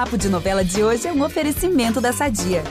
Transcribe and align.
Papo 0.00 0.16
de 0.16 0.30
Novela 0.30 0.64
de 0.64 0.82
hoje 0.82 1.06
é 1.06 1.12
um 1.12 1.22
oferecimento 1.22 2.00
da 2.00 2.10
Sadia. 2.10 2.64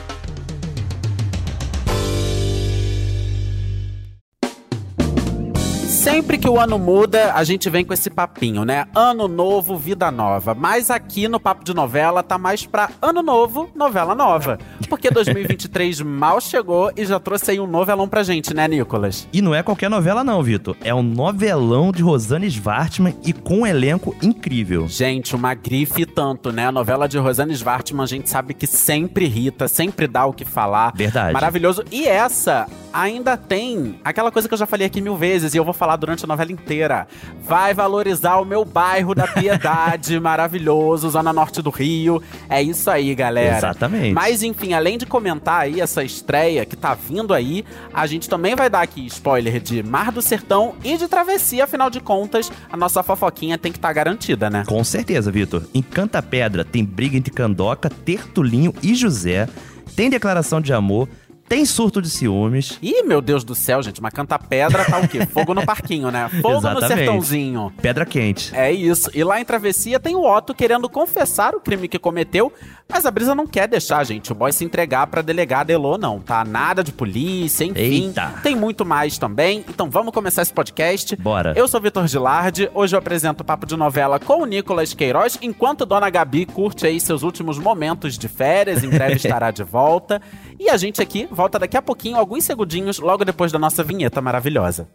Sempre 5.88 6.38
que 6.38 6.48
o 6.48 6.58
ano 6.58 6.76
muda, 6.76 7.32
a 7.34 7.44
gente 7.44 7.70
vem 7.70 7.84
com 7.84 7.94
esse 7.94 8.10
papinho, 8.10 8.64
né? 8.64 8.86
Ano 8.96 9.28
novo, 9.28 9.76
vida 9.76 10.10
nova. 10.10 10.56
Mas 10.56 10.90
aqui 10.90 11.28
no 11.28 11.38
Papo 11.38 11.62
de 11.62 11.72
Novela 11.72 12.20
tá 12.20 12.36
mais 12.36 12.66
pra 12.66 12.90
ano 13.00 13.22
novo, 13.22 13.70
novela 13.76 14.12
nova. 14.12 14.58
Porque 14.90 15.08
2023 15.08 16.00
mal 16.00 16.40
chegou 16.40 16.90
e 16.96 17.04
já 17.04 17.20
trouxe 17.20 17.52
aí 17.52 17.60
um 17.60 17.66
novelão 17.66 18.08
pra 18.08 18.24
gente, 18.24 18.52
né, 18.52 18.66
Nicolas? 18.66 19.28
E 19.32 19.40
não 19.40 19.54
é 19.54 19.62
qualquer 19.62 19.88
novela 19.88 20.24
não, 20.24 20.42
Vitor. 20.42 20.76
É 20.82 20.92
um 20.92 21.00
novelão 21.02 21.92
de 21.92 22.02
Rosane 22.02 22.48
Svartman 22.48 23.14
e 23.24 23.32
com 23.32 23.60
um 23.60 23.66
elenco 23.66 24.16
incrível. 24.20 24.88
Gente, 24.88 25.36
uma 25.36 25.54
grife 25.54 26.04
tanto, 26.04 26.50
né? 26.50 26.66
A 26.66 26.72
novela 26.72 27.08
de 27.08 27.16
Rosane 27.18 27.54
Svartman, 27.54 28.02
a 28.02 28.06
gente 28.06 28.28
sabe 28.28 28.52
que 28.52 28.66
sempre 28.66 29.26
irrita, 29.26 29.68
sempre 29.68 30.08
dá 30.08 30.26
o 30.26 30.32
que 30.32 30.44
falar. 30.44 30.92
Verdade. 30.92 31.32
Maravilhoso. 31.34 31.84
E 31.92 32.08
essa 32.08 32.66
ainda 32.92 33.36
tem 33.36 34.00
aquela 34.04 34.32
coisa 34.32 34.48
que 34.48 34.54
eu 34.54 34.58
já 34.58 34.66
falei 34.66 34.88
aqui 34.88 35.00
mil 35.00 35.16
vezes 35.16 35.54
e 35.54 35.56
eu 35.56 35.64
vou 35.64 35.72
falar 35.72 35.94
durante 35.94 36.24
a 36.24 36.26
novela 36.26 36.50
inteira. 36.50 37.06
Vai 37.44 37.72
valorizar 37.72 38.38
o 38.38 38.44
meu 38.44 38.64
bairro 38.64 39.14
da 39.14 39.28
Piedade, 39.28 40.18
maravilhoso, 40.20 41.08
Zona 41.10 41.32
Norte 41.32 41.62
do 41.62 41.70
Rio. 41.70 42.20
É 42.48 42.60
isso 42.60 42.90
aí, 42.90 43.14
galera. 43.14 43.56
Exatamente. 43.56 44.14
Mas 44.14 44.42
enfim, 44.42 44.74
além 44.80 44.96
de 44.96 45.06
comentar 45.06 45.60
aí 45.60 45.80
essa 45.80 46.02
estreia 46.02 46.64
que 46.64 46.74
tá 46.74 46.94
vindo 46.94 47.34
aí, 47.34 47.64
a 47.92 48.06
gente 48.06 48.28
também 48.28 48.56
vai 48.56 48.70
dar 48.70 48.80
aqui 48.80 49.06
spoiler 49.06 49.60
de 49.60 49.82
Mar 49.82 50.10
do 50.10 50.22
Sertão 50.22 50.74
e 50.82 50.96
de 50.96 51.06
Travessia, 51.06 51.64
afinal 51.64 51.90
de 51.90 52.00
contas, 52.00 52.50
a 52.72 52.76
nossa 52.76 53.02
fofoquinha 53.02 53.58
tem 53.58 53.70
que 53.70 53.78
estar 53.78 53.88
tá 53.88 53.94
garantida, 53.94 54.48
né? 54.48 54.64
Com 54.66 54.82
certeza, 54.82 55.30
Vitor. 55.30 55.62
Em 55.74 55.82
Canta 55.82 56.22
Pedra 56.22 56.64
tem 56.64 56.84
briga 56.84 57.16
entre 57.16 57.30
Candoca, 57.30 57.90
Tertulinho 57.90 58.74
e 58.82 58.94
José. 58.94 59.48
Tem 59.94 60.08
declaração 60.08 60.60
de 60.60 60.72
amor, 60.72 61.08
tem 61.50 61.64
surto 61.64 62.00
de 62.00 62.08
ciúmes. 62.08 62.78
Ih, 62.80 63.02
meu 63.02 63.20
Deus 63.20 63.42
do 63.42 63.56
céu, 63.56 63.82
gente, 63.82 64.00
mas 64.00 64.12
canta 64.12 64.38
pedra 64.38 64.84
tá 64.84 65.00
o 65.00 65.08
quê? 65.08 65.26
Fogo 65.26 65.52
no 65.52 65.66
parquinho, 65.66 66.08
né? 66.08 66.28
Fogo 66.40 66.58
Exatamente. 66.58 66.82
no 66.82 66.96
sertãozinho. 66.96 67.72
Pedra 67.82 68.06
quente. 68.06 68.54
É 68.54 68.70
isso. 68.70 69.10
E 69.12 69.24
lá 69.24 69.40
em 69.40 69.44
Travessia 69.44 69.98
tem 69.98 70.14
o 70.14 70.22
Otto 70.22 70.54
querendo 70.54 70.88
confessar 70.88 71.52
o 71.56 71.60
crime 71.60 71.88
que 71.88 71.98
cometeu, 71.98 72.52
mas 72.88 73.04
a 73.04 73.10
Brisa 73.10 73.34
não 73.34 73.48
quer 73.48 73.66
deixar, 73.66 74.04
gente, 74.04 74.30
o 74.30 74.34
boy 74.34 74.52
se 74.52 74.64
entregar 74.64 75.08
pra 75.08 75.22
delegada 75.22 75.72
Elô, 75.72 75.98
não, 75.98 76.20
tá? 76.20 76.44
Nada 76.44 76.84
de 76.84 76.92
polícia, 76.92 77.64
enfim. 77.64 78.06
Eita. 78.06 78.32
Tem 78.44 78.54
muito 78.54 78.84
mais 78.84 79.18
também. 79.18 79.64
Então 79.68 79.90
vamos 79.90 80.14
começar 80.14 80.42
esse 80.42 80.52
podcast. 80.52 81.16
Bora. 81.16 81.52
Eu 81.56 81.66
sou 81.66 81.80
Vitor 81.80 82.06
Gilardi, 82.06 82.70
hoje 82.72 82.94
eu 82.94 82.98
apresento 83.00 83.42
o 83.42 83.44
Papo 83.44 83.66
de 83.66 83.76
Novela 83.76 84.20
com 84.20 84.42
o 84.42 84.46
Nicolas 84.46 84.94
Queiroz, 84.94 85.36
enquanto 85.42 85.84
Dona 85.84 86.10
Gabi 86.10 86.46
curte 86.46 86.86
aí 86.86 87.00
seus 87.00 87.24
últimos 87.24 87.58
momentos 87.58 88.16
de 88.16 88.28
férias, 88.28 88.84
em 88.84 88.88
breve 88.88 89.16
estará 89.18 89.50
de 89.50 89.64
volta. 89.64 90.22
E 90.60 90.68
a 90.68 90.76
gente 90.76 91.02
aqui 91.02 91.26
volta 91.40 91.58
daqui 91.58 91.74
a 91.74 91.80
pouquinho, 91.80 92.18
alguns 92.18 92.44
segundinhos, 92.44 92.98
logo 92.98 93.24
depois 93.24 93.50
da 93.50 93.58
nossa 93.58 93.82
vinheta 93.82 94.20
maravilhosa. 94.20 94.86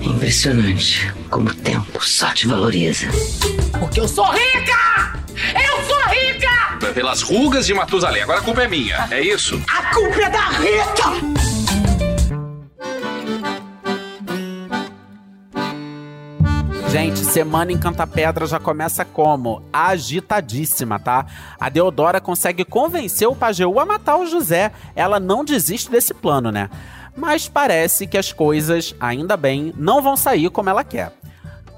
Impressionante 0.00 1.12
como 1.28 1.50
o 1.50 1.54
tempo 1.54 2.02
só 2.02 2.32
te 2.32 2.46
valoriza. 2.46 3.08
Porque 3.78 4.00
eu 4.00 4.08
sou 4.08 4.24
rica! 4.24 5.20
Eu 5.54 5.84
sou 5.84 6.00
rica! 6.08 6.92
Pelas 6.94 7.20
rugas 7.20 7.66
de 7.66 7.74
Matusalém. 7.74 8.22
Agora 8.22 8.38
a 8.38 8.42
culpa 8.42 8.62
é 8.62 8.68
minha, 8.68 9.06
é 9.10 9.20
isso? 9.20 9.62
A 9.68 9.94
culpa 9.94 10.22
é 10.22 10.30
da 10.30 10.48
Rita! 10.48 11.31
Gente, 16.92 17.20
semana 17.20 17.72
em 17.72 17.78
Canta 17.78 18.06
Pedra 18.06 18.44
já 18.44 18.60
começa 18.60 19.02
como? 19.02 19.62
Agitadíssima, 19.72 20.98
tá? 20.98 21.24
A 21.58 21.70
Deodora 21.70 22.20
consegue 22.20 22.66
convencer 22.66 23.26
o 23.26 23.34
Pajeú 23.34 23.80
a 23.80 23.86
matar 23.86 24.18
o 24.18 24.26
José. 24.26 24.70
Ela 24.94 25.18
não 25.18 25.42
desiste 25.42 25.90
desse 25.90 26.12
plano, 26.12 26.52
né? 26.52 26.68
Mas 27.16 27.48
parece 27.48 28.06
que 28.06 28.18
as 28.18 28.30
coisas, 28.30 28.94
ainda 29.00 29.38
bem, 29.38 29.72
não 29.74 30.02
vão 30.02 30.18
sair 30.18 30.50
como 30.50 30.68
ela 30.68 30.84
quer. 30.84 31.14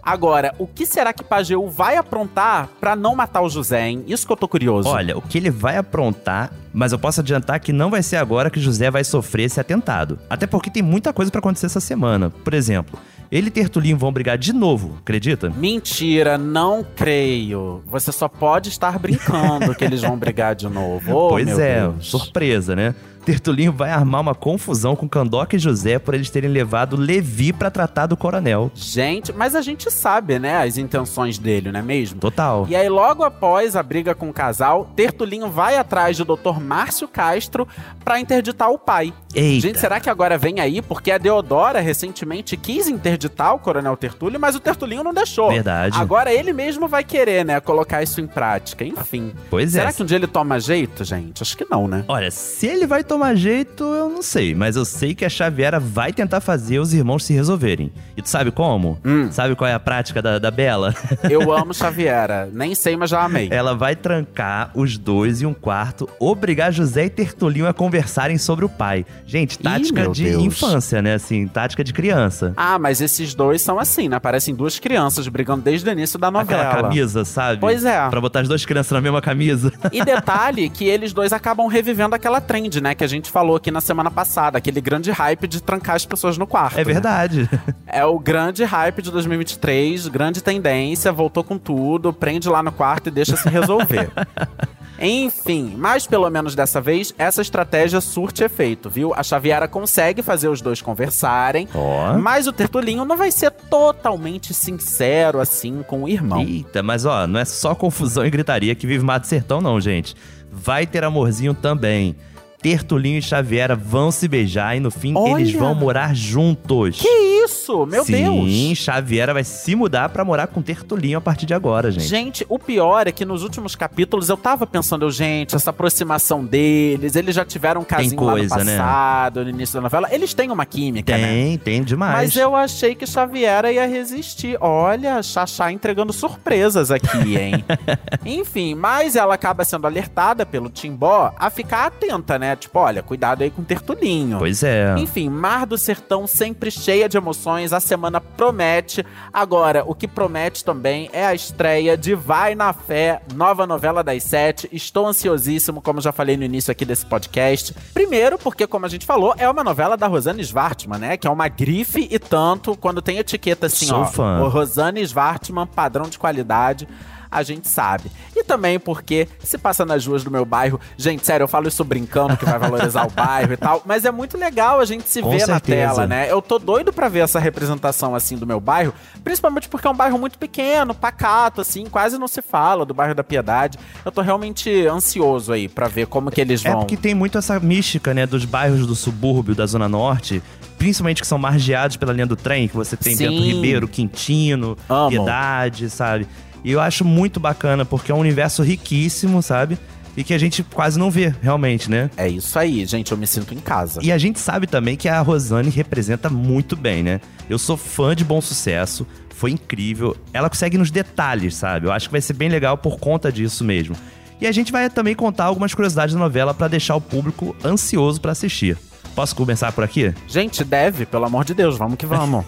Agora, 0.02 0.52
o 0.58 0.66
que 0.66 0.84
será 0.84 1.12
que 1.12 1.22
Pajeú 1.22 1.70
vai 1.70 1.96
aprontar 1.96 2.68
pra 2.80 2.96
não 2.96 3.14
matar 3.14 3.40
o 3.42 3.48
José, 3.48 3.88
hein? 3.88 4.04
Isso 4.08 4.26
que 4.26 4.32
eu 4.32 4.36
tô 4.36 4.48
curioso. 4.48 4.88
Olha, 4.88 5.16
o 5.16 5.22
que 5.22 5.38
ele 5.38 5.48
vai 5.48 5.76
aprontar, 5.76 6.50
mas 6.72 6.90
eu 6.90 6.98
posso 6.98 7.20
adiantar 7.20 7.60
que 7.60 7.72
não 7.72 7.88
vai 7.88 8.02
ser 8.02 8.16
agora 8.16 8.50
que 8.50 8.58
José 8.58 8.90
vai 8.90 9.04
sofrer 9.04 9.44
esse 9.44 9.60
atentado. 9.60 10.18
Até 10.28 10.44
porque 10.44 10.70
tem 10.70 10.82
muita 10.82 11.12
coisa 11.12 11.30
pra 11.30 11.38
acontecer 11.38 11.66
essa 11.66 11.80
semana. 11.80 12.30
Por 12.30 12.52
exemplo, 12.52 12.98
ele 13.34 13.48
e 13.48 13.50
Tertulinho 13.50 13.98
vão 13.98 14.12
brigar 14.12 14.38
de 14.38 14.52
novo, 14.52 14.96
acredita? 15.00 15.50
Mentira, 15.50 16.38
não 16.38 16.86
creio. 16.94 17.82
Você 17.84 18.12
só 18.12 18.28
pode 18.28 18.68
estar 18.68 18.96
brincando 18.96 19.74
que 19.74 19.84
eles 19.84 20.02
vão 20.02 20.16
brigar 20.16 20.54
de 20.54 20.68
novo. 20.68 21.12
Oh, 21.12 21.28
pois 21.34 21.58
é, 21.58 21.80
Deus. 21.80 22.06
surpresa, 22.06 22.76
né? 22.76 22.94
Tertulinho 23.24 23.72
vai 23.72 23.90
armar 23.90 24.20
uma 24.20 24.34
confusão 24.34 24.94
com 24.94 25.08
Candoca 25.08 25.56
e 25.56 25.58
José 25.58 25.98
por 25.98 26.14
eles 26.14 26.28
terem 26.28 26.50
levado 26.50 26.96
Levi 26.96 27.52
pra 27.52 27.70
tratar 27.70 28.06
do 28.06 28.16
coronel. 28.16 28.70
Gente, 28.74 29.32
mas 29.32 29.54
a 29.54 29.62
gente 29.62 29.90
sabe, 29.90 30.38
né, 30.38 30.62
as 30.62 30.76
intenções 30.76 31.38
dele, 31.38 31.72
não 31.72 31.80
é 31.80 31.82
mesmo? 31.82 32.20
Total. 32.20 32.66
E 32.68 32.76
aí, 32.76 32.88
logo 32.88 33.24
após 33.24 33.76
a 33.76 33.82
briga 33.82 34.14
com 34.14 34.28
o 34.28 34.32
casal, 34.32 34.90
Tertulinho 34.94 35.50
vai 35.50 35.76
atrás 35.76 36.18
do 36.18 36.24
Dr. 36.24 36.60
Márcio 36.60 37.08
Castro 37.08 37.66
pra 38.04 38.20
interditar 38.20 38.70
o 38.70 38.78
pai. 38.78 39.12
Eita. 39.34 39.68
Gente, 39.68 39.80
será 39.80 39.98
que 39.98 40.10
agora 40.10 40.38
vem 40.38 40.60
aí? 40.60 40.80
Porque 40.80 41.10
a 41.10 41.18
Deodora 41.18 41.80
recentemente 41.80 42.56
quis 42.56 42.86
interditar 42.88 43.54
o 43.54 43.58
Coronel 43.58 43.96
Tertulio, 43.96 44.38
mas 44.38 44.54
o 44.54 44.60
Tertulinho 44.60 45.02
não 45.02 45.14
deixou. 45.14 45.50
Verdade. 45.50 45.98
Agora 45.98 46.32
ele 46.32 46.52
mesmo 46.52 46.86
vai 46.86 47.02
querer, 47.02 47.44
né, 47.44 47.58
colocar 47.58 48.02
isso 48.02 48.20
em 48.20 48.26
prática. 48.26 48.84
Enfim. 48.84 49.32
Pois 49.50 49.72
será 49.72 49.88
é. 49.88 49.92
que 49.92 50.02
um 50.02 50.06
dia 50.06 50.18
ele 50.18 50.26
toma 50.26 50.60
jeito, 50.60 51.02
gente? 51.04 51.42
Acho 51.42 51.56
que 51.56 51.66
não, 51.68 51.88
né? 51.88 52.04
Olha, 52.06 52.30
se 52.30 52.66
ele 52.66 52.86
vai 52.86 53.02
tomar 53.02 53.13
jeito, 53.34 53.84
eu 53.84 54.08
não 54.08 54.22
sei. 54.22 54.54
Mas 54.54 54.76
eu 54.76 54.84
sei 54.84 55.14
que 55.14 55.24
a 55.24 55.28
Xaviera 55.28 55.80
vai 55.80 56.12
tentar 56.12 56.40
fazer 56.40 56.78
os 56.78 56.92
irmãos 56.94 57.24
se 57.24 57.32
resolverem. 57.32 57.92
E 58.16 58.22
tu 58.22 58.28
sabe 58.28 58.50
como? 58.50 58.98
Hum. 59.04 59.30
Sabe 59.30 59.54
qual 59.54 59.68
é 59.68 59.74
a 59.74 59.80
prática 59.80 60.20
da, 60.22 60.38
da 60.38 60.50
Bela? 60.50 60.94
Eu 61.28 61.52
amo 61.56 61.74
Xaviera. 61.74 62.48
Nem 62.52 62.74
sei, 62.74 62.96
mas 62.96 63.10
já 63.10 63.22
amei. 63.22 63.48
Ela 63.50 63.74
vai 63.74 63.96
trancar 63.96 64.70
os 64.74 64.96
dois 64.96 65.42
em 65.42 65.46
um 65.46 65.54
quarto, 65.54 66.08
obrigar 66.18 66.72
José 66.72 67.06
e 67.06 67.10
Tertulinho 67.10 67.66
a 67.66 67.74
conversarem 67.74 68.38
sobre 68.38 68.64
o 68.64 68.68
pai. 68.68 69.04
Gente, 69.26 69.58
tática 69.58 70.02
meu 70.02 70.12
de 70.12 70.24
Deus. 70.24 70.42
infância, 70.42 71.02
né? 71.02 71.14
Assim, 71.14 71.46
tática 71.46 71.82
de 71.82 71.92
criança. 71.92 72.52
Ah, 72.56 72.78
mas 72.78 73.00
esses 73.00 73.34
dois 73.34 73.62
são 73.62 73.78
assim, 73.78 74.08
né? 74.08 74.18
Parecem 74.18 74.54
duas 74.54 74.78
crianças 74.78 75.26
brigando 75.28 75.62
desde 75.62 75.88
o 75.88 75.92
início 75.92 76.18
da 76.18 76.30
novela. 76.30 76.62
Aquela 76.62 76.82
camisa, 76.82 77.24
sabe? 77.24 77.60
Pois 77.60 77.84
é. 77.84 78.08
Pra 78.08 78.20
botar 78.20 78.40
as 78.40 78.48
duas 78.48 78.64
crianças 78.64 78.92
na 78.92 79.00
mesma 79.00 79.20
camisa. 79.20 79.72
E 79.92 80.04
detalhe 80.04 80.68
que 80.68 80.84
eles 80.84 81.12
dois 81.12 81.32
acabam 81.32 81.66
revivendo 81.66 82.14
aquela 82.14 82.40
trend, 82.40 82.80
né? 82.80 82.94
Que 82.94 83.03
a 83.04 83.08
gente 83.08 83.30
falou 83.30 83.56
aqui 83.56 83.70
na 83.70 83.80
semana 83.80 84.10
passada. 84.10 84.58
Aquele 84.58 84.80
grande 84.80 85.10
hype 85.10 85.46
de 85.46 85.62
trancar 85.62 85.96
as 85.96 86.04
pessoas 86.04 86.38
no 86.38 86.46
quarto. 86.46 86.74
É 86.74 86.84
né? 86.84 86.84
verdade. 86.84 87.48
É 87.86 88.04
o 88.04 88.18
grande 88.18 88.64
hype 88.64 89.02
de 89.02 89.10
2023, 89.10 90.08
grande 90.08 90.42
tendência, 90.42 91.12
voltou 91.12 91.44
com 91.44 91.56
tudo, 91.56 92.12
prende 92.12 92.48
lá 92.48 92.62
no 92.62 92.72
quarto 92.72 93.06
e 93.06 93.10
deixa 93.10 93.36
se 93.36 93.48
resolver. 93.48 94.10
Enfim, 95.00 95.74
mas 95.76 96.06
pelo 96.06 96.28
menos 96.30 96.54
dessa 96.54 96.80
vez, 96.80 97.12
essa 97.18 97.42
estratégia 97.42 98.00
surte 98.00 98.44
efeito, 98.44 98.88
viu? 98.88 99.12
A 99.14 99.22
Xaviera 99.22 99.66
consegue 99.66 100.22
fazer 100.22 100.48
os 100.48 100.60
dois 100.60 100.80
conversarem, 100.80 101.68
Ó. 101.74 102.16
mas 102.18 102.46
o 102.46 102.52
Tertulinho 102.52 103.04
não 103.04 103.16
vai 103.16 103.30
ser 103.30 103.50
totalmente 103.50 104.54
sincero 104.54 105.40
assim 105.40 105.82
com 105.82 106.04
o 106.04 106.08
irmão. 106.08 106.40
Eita, 106.40 106.82
mas 106.82 107.04
ó, 107.04 107.26
não 107.26 107.40
é 107.40 107.44
só 107.44 107.74
confusão 107.74 108.24
e 108.24 108.30
gritaria 108.30 108.74
que 108.74 108.86
vive 108.86 109.04
Mato 109.04 109.26
Sertão, 109.26 109.60
não, 109.60 109.80
gente. 109.80 110.14
Vai 110.50 110.86
ter 110.86 111.02
amorzinho 111.02 111.54
também. 111.54 112.16
Tertulinho 112.64 113.18
e 113.18 113.22
Xaviera 113.22 113.76
vão 113.76 114.10
se 114.10 114.26
beijar 114.26 114.74
e 114.74 114.80
no 114.80 114.90
fim 114.90 115.12
Olha! 115.14 115.42
eles 115.42 115.52
vão 115.52 115.74
morar 115.74 116.16
juntos. 116.16 116.98
Que 116.98 117.44
isso? 117.44 117.84
Meu 117.84 118.02
Sim, 118.06 118.46
Deus! 118.46 118.78
Xaviera 118.78 119.34
vai 119.34 119.44
se 119.44 119.74
mudar 119.74 120.08
pra 120.08 120.24
morar 120.24 120.46
com 120.46 120.62
Tertulinho 120.62 121.18
a 121.18 121.20
partir 121.20 121.44
de 121.44 121.52
agora, 121.52 121.90
gente. 121.90 122.06
Gente, 122.06 122.46
o 122.48 122.58
pior 122.58 123.06
é 123.06 123.12
que 123.12 123.22
nos 123.22 123.42
últimos 123.42 123.76
capítulos 123.76 124.30
eu 124.30 124.36
tava 124.38 124.66
pensando, 124.66 125.10
gente, 125.10 125.54
essa 125.54 125.68
aproximação 125.68 126.42
deles, 126.42 127.16
eles 127.16 127.34
já 127.34 127.44
tiveram 127.44 127.82
um 127.82 127.84
casinho 127.84 128.16
coisa, 128.16 128.56
lá 128.56 128.64
né? 128.64 128.72
no 128.72 128.78
passado, 128.78 129.44
no 129.44 129.50
início 129.50 129.74
da 129.74 129.82
novela. 129.82 130.08
Eles 130.10 130.32
têm 130.32 130.50
uma 130.50 130.64
química, 130.64 131.18
né? 131.18 131.26
Tem, 131.26 131.58
tem 131.58 131.84
demais. 131.84 132.14
Mas 132.14 132.36
eu 132.36 132.56
achei 132.56 132.94
que 132.94 133.06
Xaviera 133.06 133.70
ia 133.70 133.86
resistir. 133.86 134.56
Olha, 134.58 135.22
Xaxá 135.22 135.70
entregando 135.70 136.14
surpresas 136.14 136.90
aqui, 136.90 137.36
hein? 137.36 137.62
Enfim, 138.24 138.74
mas 138.74 139.16
ela 139.16 139.34
acaba 139.34 139.66
sendo 139.66 139.86
alertada 139.86 140.46
pelo 140.46 140.70
Timbó 140.70 141.30
a 141.38 141.50
ficar 141.50 141.88
atenta, 141.88 142.38
né? 142.38 142.53
Tipo, 142.56 142.78
olha, 142.78 143.02
cuidado 143.02 143.42
aí 143.42 143.50
com 143.50 143.62
o 143.62 143.64
Tertulinho. 143.64 144.38
Pois 144.38 144.62
é. 144.62 144.94
Enfim, 144.98 145.28
Mar 145.28 145.66
do 145.66 145.76
Sertão 145.78 146.26
sempre 146.26 146.70
cheia 146.70 147.08
de 147.08 147.16
emoções, 147.16 147.72
a 147.72 147.80
semana 147.80 148.20
promete. 148.20 149.04
Agora, 149.32 149.84
o 149.86 149.94
que 149.94 150.06
promete 150.06 150.64
também 150.64 151.08
é 151.12 151.24
a 151.26 151.34
estreia 151.34 151.96
de 151.96 152.14
Vai 152.14 152.54
na 152.54 152.72
Fé, 152.72 153.20
nova 153.34 153.66
novela 153.66 154.02
das 154.02 154.22
sete. 154.22 154.68
Estou 154.72 155.06
ansiosíssimo, 155.06 155.80
como 155.82 156.00
já 156.00 156.12
falei 156.12 156.36
no 156.36 156.44
início 156.44 156.70
aqui 156.70 156.84
desse 156.84 157.04
podcast. 157.06 157.74
Primeiro, 157.92 158.38
porque, 158.38 158.66
como 158.66 158.86
a 158.86 158.88
gente 158.88 159.06
falou, 159.06 159.34
é 159.38 159.48
uma 159.48 159.64
novela 159.64 159.96
da 159.96 160.06
Rosane 160.06 160.42
Svartman, 160.42 160.98
né? 160.98 161.16
Que 161.16 161.26
é 161.26 161.30
uma 161.30 161.48
grife 161.48 162.08
e 162.10 162.18
tanto, 162.18 162.76
quando 162.76 163.02
tem 163.02 163.18
etiqueta 163.18 163.66
assim, 163.66 163.86
Sou 163.86 164.00
ó. 164.00 164.04
fã. 164.04 164.40
o 164.40 164.48
Rosane 164.48 165.00
Svartman, 165.02 165.66
padrão 165.66 166.08
de 166.08 166.18
qualidade. 166.18 166.88
A 167.34 167.42
gente 167.42 167.68
sabe. 167.68 168.10
E 168.36 168.42
também 168.44 168.78
porque 168.78 169.28
se 169.42 169.58
passa 169.58 169.84
nas 169.84 170.06
ruas 170.06 170.22
do 170.24 170.30
meu 170.30 170.44
bairro, 170.44 170.80
gente, 170.96 171.26
sério, 171.26 171.44
eu 171.44 171.48
falo 171.48 171.68
isso 171.68 171.82
brincando 171.84 172.36
que 172.36 172.44
vai 172.44 172.58
valorizar 172.58 173.06
o 173.06 173.10
bairro 173.12 173.52
e 173.52 173.56
tal, 173.56 173.82
mas 173.84 174.04
é 174.04 174.10
muito 174.10 174.38
legal 174.38 174.80
a 174.80 174.84
gente 174.84 175.08
se 175.08 175.20
Com 175.20 175.30
ver 175.30 175.40
na 175.40 175.46
certeza. 175.46 175.94
tela, 175.94 176.06
né? 176.06 176.30
Eu 176.30 176.40
tô 176.40 176.58
doido 176.58 176.92
pra 176.92 177.08
ver 177.08 177.20
essa 177.20 177.38
representação 177.38 178.14
assim 178.14 178.36
do 178.36 178.46
meu 178.46 178.60
bairro, 178.60 178.94
principalmente 179.22 179.68
porque 179.68 179.86
é 179.86 179.90
um 179.90 179.94
bairro 179.96 180.18
muito 180.18 180.38
pequeno, 180.38 180.94
pacato, 180.94 181.60
assim, 181.60 181.86
quase 181.86 182.16
não 182.18 182.28
se 182.28 182.40
fala 182.40 182.84
do 182.86 182.94
bairro 182.94 183.14
da 183.14 183.24
Piedade. 183.24 183.78
Eu 184.04 184.12
tô 184.12 184.20
realmente 184.22 184.86
ansioso 184.86 185.52
aí 185.52 185.68
pra 185.68 185.88
ver 185.88 186.06
como 186.06 186.30
que 186.30 186.40
eles 186.40 186.64
É 186.64 186.70
vão. 186.70 186.80
porque 186.80 186.96
tem 186.96 187.14
muito 187.14 187.36
essa 187.36 187.58
mística, 187.58 188.14
né, 188.14 188.26
dos 188.26 188.44
bairros 188.44 188.86
do 188.86 188.94
subúrbio, 188.94 189.54
da 189.54 189.66
Zona 189.66 189.88
Norte, 189.88 190.42
principalmente 190.78 191.20
que 191.20 191.26
são 191.26 191.38
margeados 191.38 191.96
pela 191.96 192.12
linha 192.12 192.26
do 192.26 192.36
trem, 192.36 192.68
que 192.68 192.76
você 192.76 192.96
tem 192.96 193.16
Sim. 193.16 193.28
Bento 193.28 193.42
Ribeiro, 193.42 193.88
Quintino, 193.88 194.76
Amo. 194.88 195.08
Piedade, 195.10 195.88
sabe? 195.90 196.26
E 196.64 196.72
eu 196.72 196.80
acho 196.80 197.04
muito 197.04 197.38
bacana, 197.38 197.84
porque 197.84 198.10
é 198.10 198.14
um 198.14 198.20
universo 198.20 198.62
riquíssimo, 198.62 199.42
sabe? 199.42 199.78
E 200.16 200.24
que 200.24 200.32
a 200.32 200.38
gente 200.38 200.62
quase 200.62 200.98
não 200.98 201.10
vê, 201.10 201.34
realmente, 201.42 201.90
né? 201.90 202.08
É 202.16 202.28
isso 202.28 202.58
aí, 202.58 202.86
gente, 202.86 203.12
eu 203.12 203.18
me 203.18 203.26
sinto 203.26 203.52
em 203.52 203.58
casa. 203.58 204.00
E 204.02 204.10
a 204.10 204.16
gente 204.16 204.40
sabe 204.40 204.66
também 204.66 204.96
que 204.96 205.08
a 205.08 205.20
Rosane 205.20 205.68
representa 205.68 206.30
muito 206.30 206.74
bem, 206.74 207.02
né? 207.02 207.20
Eu 207.50 207.58
sou 207.58 207.76
fã 207.76 208.14
de 208.14 208.24
Bom 208.24 208.40
Sucesso, 208.40 209.06
foi 209.34 209.50
incrível. 209.50 210.16
Ela 210.32 210.48
consegue 210.48 210.78
nos 210.78 210.90
detalhes, 210.90 211.56
sabe? 211.56 211.86
Eu 211.86 211.92
acho 211.92 212.08
que 212.08 212.12
vai 212.12 212.20
ser 212.20 212.32
bem 212.32 212.48
legal 212.48 212.78
por 212.78 212.98
conta 212.98 213.30
disso 213.30 213.64
mesmo. 213.64 213.94
E 214.40 214.46
a 214.46 214.52
gente 214.52 214.72
vai 214.72 214.88
também 214.88 215.14
contar 215.14 215.44
algumas 215.44 215.74
curiosidades 215.74 216.14
da 216.14 216.20
novela 216.20 216.54
pra 216.54 216.68
deixar 216.68 216.96
o 216.96 217.00
público 217.00 217.54
ansioso 217.64 218.20
pra 218.20 218.32
assistir. 218.32 218.78
Posso 219.14 219.36
começar 219.36 219.70
por 219.72 219.84
aqui? 219.84 220.12
Gente, 220.26 220.64
deve, 220.64 221.06
pelo 221.06 221.24
amor 221.24 221.44
de 221.44 221.54
Deus, 221.54 221.78
vamos 221.78 221.96
que 221.96 222.04
vamos. 222.04 222.44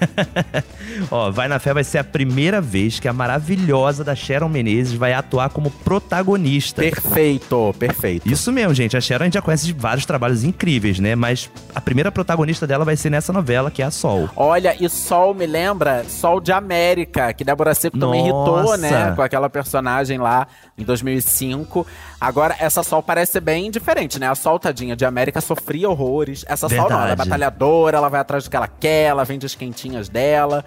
Ó, 1.10 1.30
Vai 1.30 1.46
na 1.48 1.58
Fé 1.58 1.72
vai 1.72 1.84
ser 1.84 1.98
a 1.98 2.04
primeira 2.04 2.60
vez 2.60 2.98
que 2.98 3.06
a 3.06 3.12
maravilhosa 3.12 4.02
da 4.02 4.14
Sharon 4.14 4.48
Menezes 4.48 4.94
vai 4.94 5.12
atuar 5.12 5.50
como 5.50 5.70
protagonista. 5.70 6.82
perfeito, 6.82 7.74
perfeito. 7.78 8.28
Isso 8.30 8.50
mesmo, 8.50 8.74
gente. 8.74 8.96
A 8.96 9.00
Sharon 9.00 9.24
a 9.24 9.26
gente 9.26 9.34
já 9.34 9.42
conhece 9.42 9.66
de 9.66 9.72
vários 9.72 10.04
trabalhos 10.06 10.42
incríveis, 10.44 10.98
né? 10.98 11.14
Mas 11.14 11.50
a 11.74 11.80
primeira 11.80 12.10
protagonista 12.10 12.66
dela 12.66 12.84
vai 12.84 12.96
ser 12.96 13.10
nessa 13.10 13.32
novela, 13.32 13.70
que 13.70 13.82
é 13.82 13.84
a 13.84 13.90
Sol. 13.90 14.28
Olha, 14.34 14.74
e 14.80 14.88
Sol 14.88 15.34
me 15.34 15.46
lembra 15.46 16.04
Sol 16.08 16.40
de 16.40 16.50
América, 16.52 17.32
que 17.32 17.44
Débora 17.44 17.74
Seco 17.74 17.98
também 17.98 18.22
irritou, 18.22 18.76
né? 18.76 19.12
Com 19.14 19.22
aquela 19.22 19.48
personagem 19.48 20.18
lá 20.18 20.46
em 20.76 20.82
2005. 20.84 21.86
Agora, 22.20 22.56
essa 22.58 22.82
Sol 22.82 23.02
parece 23.02 23.32
ser 23.32 23.40
bem 23.40 23.70
diferente, 23.70 24.18
né? 24.18 24.28
A 24.28 24.34
Sol, 24.34 24.58
tadinha 24.58 24.96
de 24.96 25.04
América, 25.04 25.40
sofria 25.40 25.88
horrores. 25.88 26.44
Essa 26.56 26.68
Sol 26.68 26.88
não, 26.90 26.96
ela 26.96 27.04
é 27.04 27.08
Verdade. 27.08 27.28
batalhadora, 27.28 27.98
ela 27.98 28.08
vai 28.08 28.20
atrás 28.20 28.44
do 28.44 28.50
que 28.50 28.56
ela 28.56 28.68
quer, 28.68 29.04
ela 29.04 29.24
vende 29.24 29.46
as 29.46 29.54
quentinhas 29.54 30.08
dela. 30.08 30.64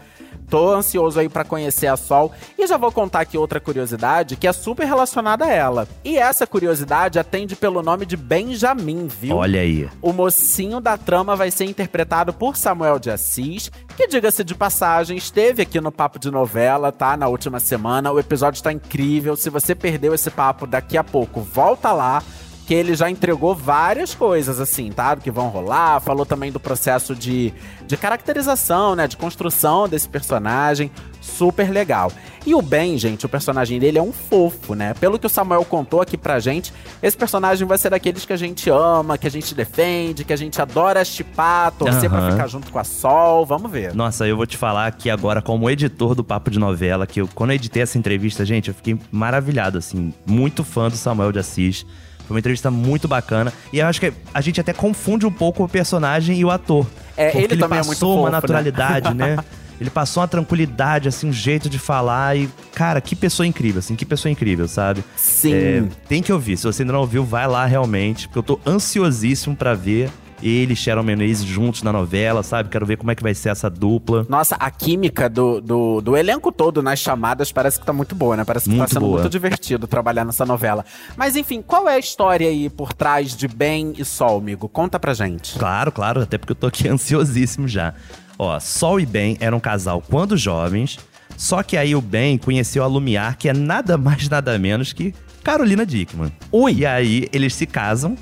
Tô 0.50 0.72
ansioso 0.72 1.20
aí 1.20 1.30
pra 1.30 1.44
conhecer 1.44 1.88
a 1.88 1.96
Sol. 1.98 2.32
E 2.58 2.66
já 2.66 2.78
vou 2.78 2.92
contar 2.92 3.22
aqui 3.22 3.38
outra 3.38 3.60
curiosidade 3.60 4.36
que 4.36 4.48
é 4.48 4.54
super 4.54 4.86
relacionada 4.86 5.46
a 5.46 5.52
ela. 5.52 5.88
E 6.04 6.18
essa 6.18 6.48
curiosidade 6.48 7.20
atende 7.20 7.56
pelo 7.56 7.84
nome 7.84 8.06
de 8.06 8.18
Benjamin, 8.18 9.08
viu? 9.08 9.36
Olha 9.36 9.62
aí. 9.62 9.88
O 10.02 10.12
mocinho 10.12 10.80
da 10.80 10.98
trama 10.98 11.36
vai 11.36 11.52
ser 11.52 11.66
interpretado 11.66 12.34
por 12.34 12.58
Samuel 12.58 12.98
de 12.98 13.12
Assis, 13.12 13.72
que, 13.96 14.08
diga-se 14.08 14.44
de 14.44 14.56
passagem, 14.56 15.18
esteve 15.18 15.62
aqui 15.62 15.80
no 15.80 15.92
Papo 15.92 16.18
de 16.18 16.32
Novela, 16.32 16.92
tá? 16.92 17.16
Na 17.16 17.28
última 17.28 17.60
semana. 17.60 18.12
O 18.12 18.20
episódio 18.20 18.64
tá 18.64 18.72
incrível. 18.72 19.36
Se 19.36 19.50
você 19.50 19.76
perdeu 19.76 20.14
esse 20.14 20.32
papo 20.32 20.66
daqui 20.66 20.98
a 20.98 21.04
pouco, 21.04 21.42
volta 21.42 21.92
lá. 21.92 22.24
Que 22.70 22.76
ele 22.76 22.94
já 22.94 23.10
entregou 23.10 23.56
várias 23.56 24.14
coisas, 24.14 24.60
assim, 24.60 24.92
tá? 24.92 25.16
Que 25.16 25.32
vão 25.32 25.48
rolar. 25.50 26.00
Falou 26.02 26.24
também 26.24 26.52
do 26.52 26.60
processo 26.60 27.16
de, 27.16 27.52
de 27.88 27.98
caracterização, 27.98 28.96
né? 28.96 29.08
De 29.08 29.18
construção 29.18 29.90
desse 29.90 30.08
personagem. 30.08 30.92
Super 31.20 31.72
legal. 31.72 32.12
E 32.46 32.54
o 32.54 32.62
Ben, 32.62 32.96
gente, 32.96 33.26
o 33.26 33.30
personagem 33.30 33.80
dele 33.80 33.98
é 33.98 34.02
um 34.04 34.14
fofo, 34.14 34.76
né? 34.76 34.94
Pelo 34.94 35.18
que 35.18 35.26
o 35.26 35.30
Samuel 35.30 35.66
contou 35.66 36.00
aqui 36.00 36.16
pra 36.16 36.40
gente, 36.40 36.72
esse 37.02 37.18
personagem 37.18 37.68
vai 37.68 37.80
ser 37.80 37.90
daqueles 37.90 38.24
que 38.24 38.34
a 38.34 38.38
gente 38.38 38.70
ama, 38.70 39.18
que 39.18 39.26
a 39.26 39.32
gente 39.32 39.56
defende, 39.56 40.24
que 40.24 40.32
a 40.32 40.38
gente 40.38 40.62
adora 40.62 41.04
chipar, 41.04 41.72
torcer 41.72 42.08
pra 42.08 42.20
Aham. 42.20 42.32
ficar 42.34 42.46
junto 42.46 42.72
com 42.72 42.78
a 42.78 42.84
Sol. 42.84 43.48
Vamos 43.48 43.72
ver. 43.72 43.96
Nossa, 43.96 44.28
eu 44.28 44.38
vou 44.38 44.46
te 44.46 44.58
falar 44.58 44.86
aqui 44.86 45.10
agora, 45.10 45.42
como 45.42 45.68
editor 45.72 46.14
do 46.14 46.24
Papo 46.24 46.52
de 46.52 46.60
Novela, 46.60 47.08
que 47.08 47.20
eu, 47.20 47.28
quando 47.34 47.50
eu 47.50 47.56
editei 47.56 47.82
essa 47.82 47.98
entrevista, 47.98 48.46
gente, 48.46 48.68
eu 48.68 48.76
fiquei 48.76 48.96
maravilhado, 49.12 49.80
assim, 49.80 50.14
muito 50.24 50.64
fã 50.64 50.88
do 50.88 50.96
Samuel 50.96 51.32
de 51.32 51.40
Assis. 51.40 51.84
Foi 52.30 52.36
uma 52.36 52.40
entrevista 52.40 52.70
muito 52.70 53.08
bacana. 53.08 53.52
E 53.74 53.80
eu 53.80 53.88
acho 53.88 54.00
que 54.00 54.14
a 54.32 54.40
gente 54.40 54.62
até 54.62 54.72
confunde 54.72 55.26
um 55.26 55.32
pouco 55.32 55.64
o 55.64 55.68
personagem 55.68 56.38
e 56.38 56.46
o 56.46 56.52
ator. 56.52 56.86
É, 57.18 57.32
porque 57.32 57.38
ele 57.40 57.54
ele 57.56 57.60
também 57.60 57.80
é 57.80 57.84
passou 57.84 58.10
muito 58.10 58.20
uma 58.20 58.20
fofo, 58.20 58.26
né? 58.26 58.32
naturalidade, 58.32 59.14
né? 59.16 59.38
Ele 59.80 59.90
passou 59.90 60.20
uma 60.22 60.28
tranquilidade, 60.28 61.08
assim, 61.08 61.30
um 61.30 61.32
jeito 61.32 61.70
de 61.70 61.80
falar 61.80 62.36
e, 62.36 62.50
cara, 62.74 63.00
que 63.00 63.16
pessoa 63.16 63.48
incrível, 63.48 63.80
assim, 63.80 63.96
que 63.96 64.06
pessoa 64.06 64.30
incrível, 64.30 64.68
sabe? 64.68 65.06
Sim. 65.16 65.54
É, 65.54 65.84
tem 66.06 66.22
que 66.22 66.34
ouvir. 66.34 66.58
Se 66.58 66.66
você 66.66 66.84
ainda 66.84 66.92
não 66.92 67.00
ouviu, 67.00 67.24
vai 67.24 67.48
lá 67.48 67.66
realmente, 67.66 68.28
porque 68.28 68.40
eu 68.40 68.44
tô 68.44 68.60
ansiosíssimo 68.66 69.56
pra 69.56 69.74
ver 69.74 70.10
ele 70.42 70.74
e 70.74 70.76
Sharon 70.76 71.04
Menezes 71.04 71.46
juntos 71.46 71.84
na 71.84 71.92
novela, 71.92 72.44
sabe? 72.44 72.70
Quero 72.70 72.86
ver 72.86 72.98
como 72.98 73.12
é 73.12 73.16
que 73.16 73.24
vai 73.24 73.34
ser 73.34 73.50
essa 73.50 73.70
dupla. 73.70 74.26
Nossa, 74.30 74.56
a 74.56 74.70
química 74.72 75.30
do, 75.30 75.60
do, 75.62 76.02
do 76.02 76.18
elenco 76.18 76.52
todo 76.52 76.82
nas 76.82 77.00
chamadas 77.00 77.52
parece 77.52 77.80
que 77.80 77.86
tá 77.86 77.94
muito 77.94 78.16
boa, 78.16 78.38
né? 78.38 78.44
Parece 78.46 78.66
que 78.70 78.76
Muito 78.76 78.88
tá 78.90 78.94
sendo 78.94 79.06
boa. 79.06 79.22
muito 79.22 79.32
divertido 79.32 79.88
trabalhar 79.88 80.26
nessa 80.26 80.46
novela. 80.46 80.86
Mas 81.18 81.36
enfim, 81.36 81.62
qual 81.62 81.88
é 81.90 81.96
a 81.96 82.00
história 82.00 82.48
aí 82.48 82.70
por 82.70 82.94
trás 82.94 83.36
de 83.36 83.48
Ben 83.48 83.94
e 83.98 84.06
Sol, 84.06 84.38
amigo? 84.40 84.68
Conta 84.70 85.00
pra 85.00 85.14
gente. 85.14 85.58
Claro, 85.58 85.92
claro, 85.92 86.22
até 86.22 86.38
porque 86.38 86.52
eu 86.52 86.56
tô 86.56 86.68
aqui 86.68 86.88
ansiosíssimo 86.90 87.68
já. 87.68 87.94
Ó, 88.38 88.60
Sol 88.60 89.00
e 89.00 89.06
Ben 89.06 89.38
eram 89.40 89.58
um 89.58 89.62
casal 89.62 90.02
quando 90.10 90.38
jovens, 90.38 90.98
só 91.36 91.62
que 91.62 91.76
aí 91.76 91.96
o 91.96 92.02
Ben 92.02 92.38
conheceu 92.38 92.84
a 92.84 92.88
Lumiar, 92.88 93.38
que 93.38 93.50
é 93.50 93.54
nada 93.54 93.98
mais 93.98 94.30
nada 94.30 94.58
menos 94.58 94.94
que 94.94 95.14
Carolina 95.44 95.86
Dickman. 95.86 96.32
Ui. 96.52 96.74
E 96.74 96.86
aí 96.86 97.28
eles 97.34 97.54
se 97.54 97.66
casam, 97.66 98.16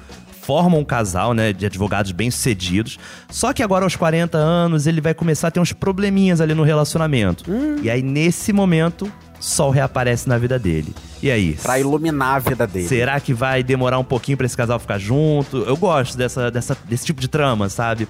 formam 0.47 0.79
um 0.79 0.85
casal, 0.85 1.33
né, 1.33 1.51
de 1.51 1.65
advogados 1.65 2.13
bem-sucedidos. 2.13 2.97
Só 3.29 3.51
que 3.51 3.61
agora 3.61 3.83
aos 3.83 3.97
40 3.97 4.37
anos 4.37 4.87
ele 4.87 5.01
vai 5.01 5.13
começar 5.13 5.49
a 5.49 5.51
ter 5.51 5.59
uns 5.59 5.73
probleminhas 5.73 6.39
ali 6.39 6.53
no 6.53 6.63
relacionamento. 6.63 7.43
E 7.83 7.89
aí 7.89 8.01
nesse 8.01 8.53
momento, 8.53 9.11
Sol 9.39 9.69
reaparece 9.69 10.27
na 10.27 10.37
vida 10.37 10.57
dele. 10.57 10.95
E 11.21 11.29
aí? 11.29 11.53
Pra 11.61 11.79
iluminar 11.79 12.35
a 12.35 12.39
vida 12.39 12.65
dele. 12.65 12.87
Será 12.87 13.19
que 13.19 13.33
vai 13.33 13.61
demorar 13.61 13.99
um 13.99 14.03
pouquinho 14.03 14.37
pra 14.37 14.45
esse 14.45 14.57
casal 14.57 14.79
ficar 14.79 14.97
junto? 14.97 15.57
Eu 15.57 15.77
gosto 15.77 16.17
dessa, 16.17 16.49
dessa, 16.49 16.75
desse 16.85 17.05
tipo 17.05 17.21
de 17.21 17.27
trama, 17.27 17.69
sabe? 17.69 18.07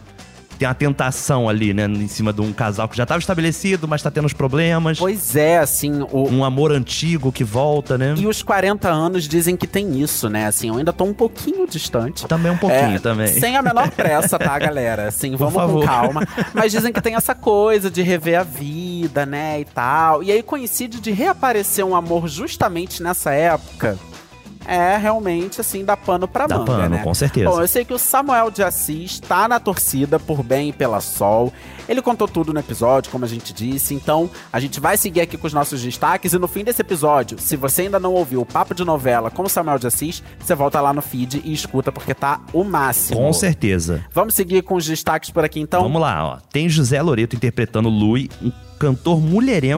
Tem 0.58 0.68
uma 0.68 0.74
tentação 0.74 1.48
ali, 1.48 1.74
né? 1.74 1.86
Em 1.86 2.08
cima 2.08 2.34
de 2.34 2.42
um 2.42 2.52
casal 2.52 2.88
que 2.90 2.98
já 2.98 3.04
estava 3.04 3.20
estabelecido, 3.20 3.88
mas 3.88 4.02
tá 4.02 4.10
tendo 4.12 4.26
os 4.26 4.34
problemas. 4.34 4.98
Pois 5.00 5.36
é, 5.36 5.60
assim, 5.60 6.02
o, 6.12 6.28
Um 6.30 6.44
amor 6.44 6.72
antigo 6.72 7.32
que 7.32 7.44
volta, 7.44 7.98
né? 7.98 8.16
E 8.18 8.26
os 8.28 8.42
40 8.42 8.90
anos 8.90 9.28
dizem 9.28 9.56
que 9.56 9.68
tem 9.68 10.02
isso, 10.02 10.30
né? 10.30 10.48
Assim, 10.48 10.70
eu 10.70 10.78
ainda 10.78 10.92
tô 10.94 11.04
um 11.04 11.14
pouquinho 11.14 11.68
distante. 11.68 12.26
Também 12.28 12.52
um 12.52 12.58
pouquinho, 12.58 12.96
É, 12.96 13.00
também. 13.00 13.28
Sem 13.28 13.56
a 13.56 13.62
menor 13.62 13.90
pressa, 13.96 14.38
tá, 14.40 14.58
galera? 14.58 15.08
Assim, 15.08 15.36
vamos 15.36 15.62
com 15.62 15.86
calma. 15.86 16.28
Mas 16.54 16.72
dizem 16.72 16.92
que 16.92 17.02
tem 17.02 17.16
essa 17.16 17.36
coisa 17.36 17.90
de 17.90 18.02
rever 18.02 18.40
a 18.40 18.44
vida, 18.44 19.26
né, 19.26 19.60
e 19.60 19.66
tal. 19.66 20.24
E 20.24 20.32
aí 20.32 20.42
coincide 20.44 21.00
de 21.00 21.12
reaparecer 21.12 21.86
um 21.86 21.96
amor 21.96 22.28
justamente 22.28 23.02
nessa 23.04 23.32
época. 23.32 23.98
É 24.68 24.98
realmente, 24.98 25.62
assim, 25.62 25.86
dá 25.86 25.96
pano 25.96 26.28
pra 26.28 26.46
Dá 26.46 26.58
manga, 26.58 26.72
pano, 26.72 26.90
né? 26.90 27.02
com 27.02 27.14
certeza. 27.14 27.50
Bom, 27.50 27.62
eu 27.62 27.68
sei 27.70 27.86
que 27.86 27.94
o 27.94 27.98
Samuel 27.98 28.52
de 28.52 28.62
Assis 28.62 29.18
tá 29.18 29.48
na 29.48 29.62
torcida 29.62 30.20
por 30.20 30.44
bem 30.44 30.70
e 30.70 30.74
pela 30.74 31.00
Sol. 31.00 31.54
Ele 31.88 32.02
contou 32.02 32.28
tudo 32.28 32.52
no 32.54 32.60
episódio, 32.60 33.10
como 33.10 33.24
a 33.24 33.28
gente 33.30 33.54
disse. 33.54 33.94
Então, 33.94 34.30
a 34.52 34.60
gente 34.60 34.82
vai 34.82 34.98
seguir 34.98 35.22
aqui 35.22 35.38
com 35.38 35.48
os 35.48 35.54
nossos 35.54 35.82
destaques. 35.82 36.34
E 36.34 36.38
no 36.38 36.50
fim 36.50 36.66
desse 36.66 36.82
episódio, 36.82 37.40
se 37.40 37.56
você 37.56 37.84
ainda 37.84 37.98
não 37.98 38.14
ouviu 38.14 38.42
o 38.42 38.46
Papo 38.46 38.76
de 38.76 38.84
Novela 38.84 39.32
com 39.32 39.44
o 39.44 39.50
Samuel 39.50 39.80
de 39.80 39.88
Assis, 39.88 40.22
você 40.38 40.54
volta 40.54 40.82
lá 40.82 40.92
no 40.92 41.02
feed 41.02 41.42
e 41.46 41.54
escuta, 41.54 41.90
porque 41.90 42.14
tá 42.14 42.42
o 42.52 42.66
máximo. 42.66 43.22
Com 43.22 43.32
certeza. 43.32 44.04
Vamos 44.14 44.34
seguir 44.34 44.64
com 44.64 44.76
os 44.76 44.86
destaques 44.86 45.30
por 45.30 45.46
aqui, 45.46 45.62
então? 45.62 45.82
Vamos 45.82 46.02
lá, 46.02 46.26
ó. 46.26 46.38
Tem 46.52 46.68
José 46.68 47.02
Loreto 47.02 47.38
interpretando 47.38 47.88
Lui, 47.88 48.30
um 48.42 48.52
cantor 48.78 49.22
mulherengo. 49.22 49.78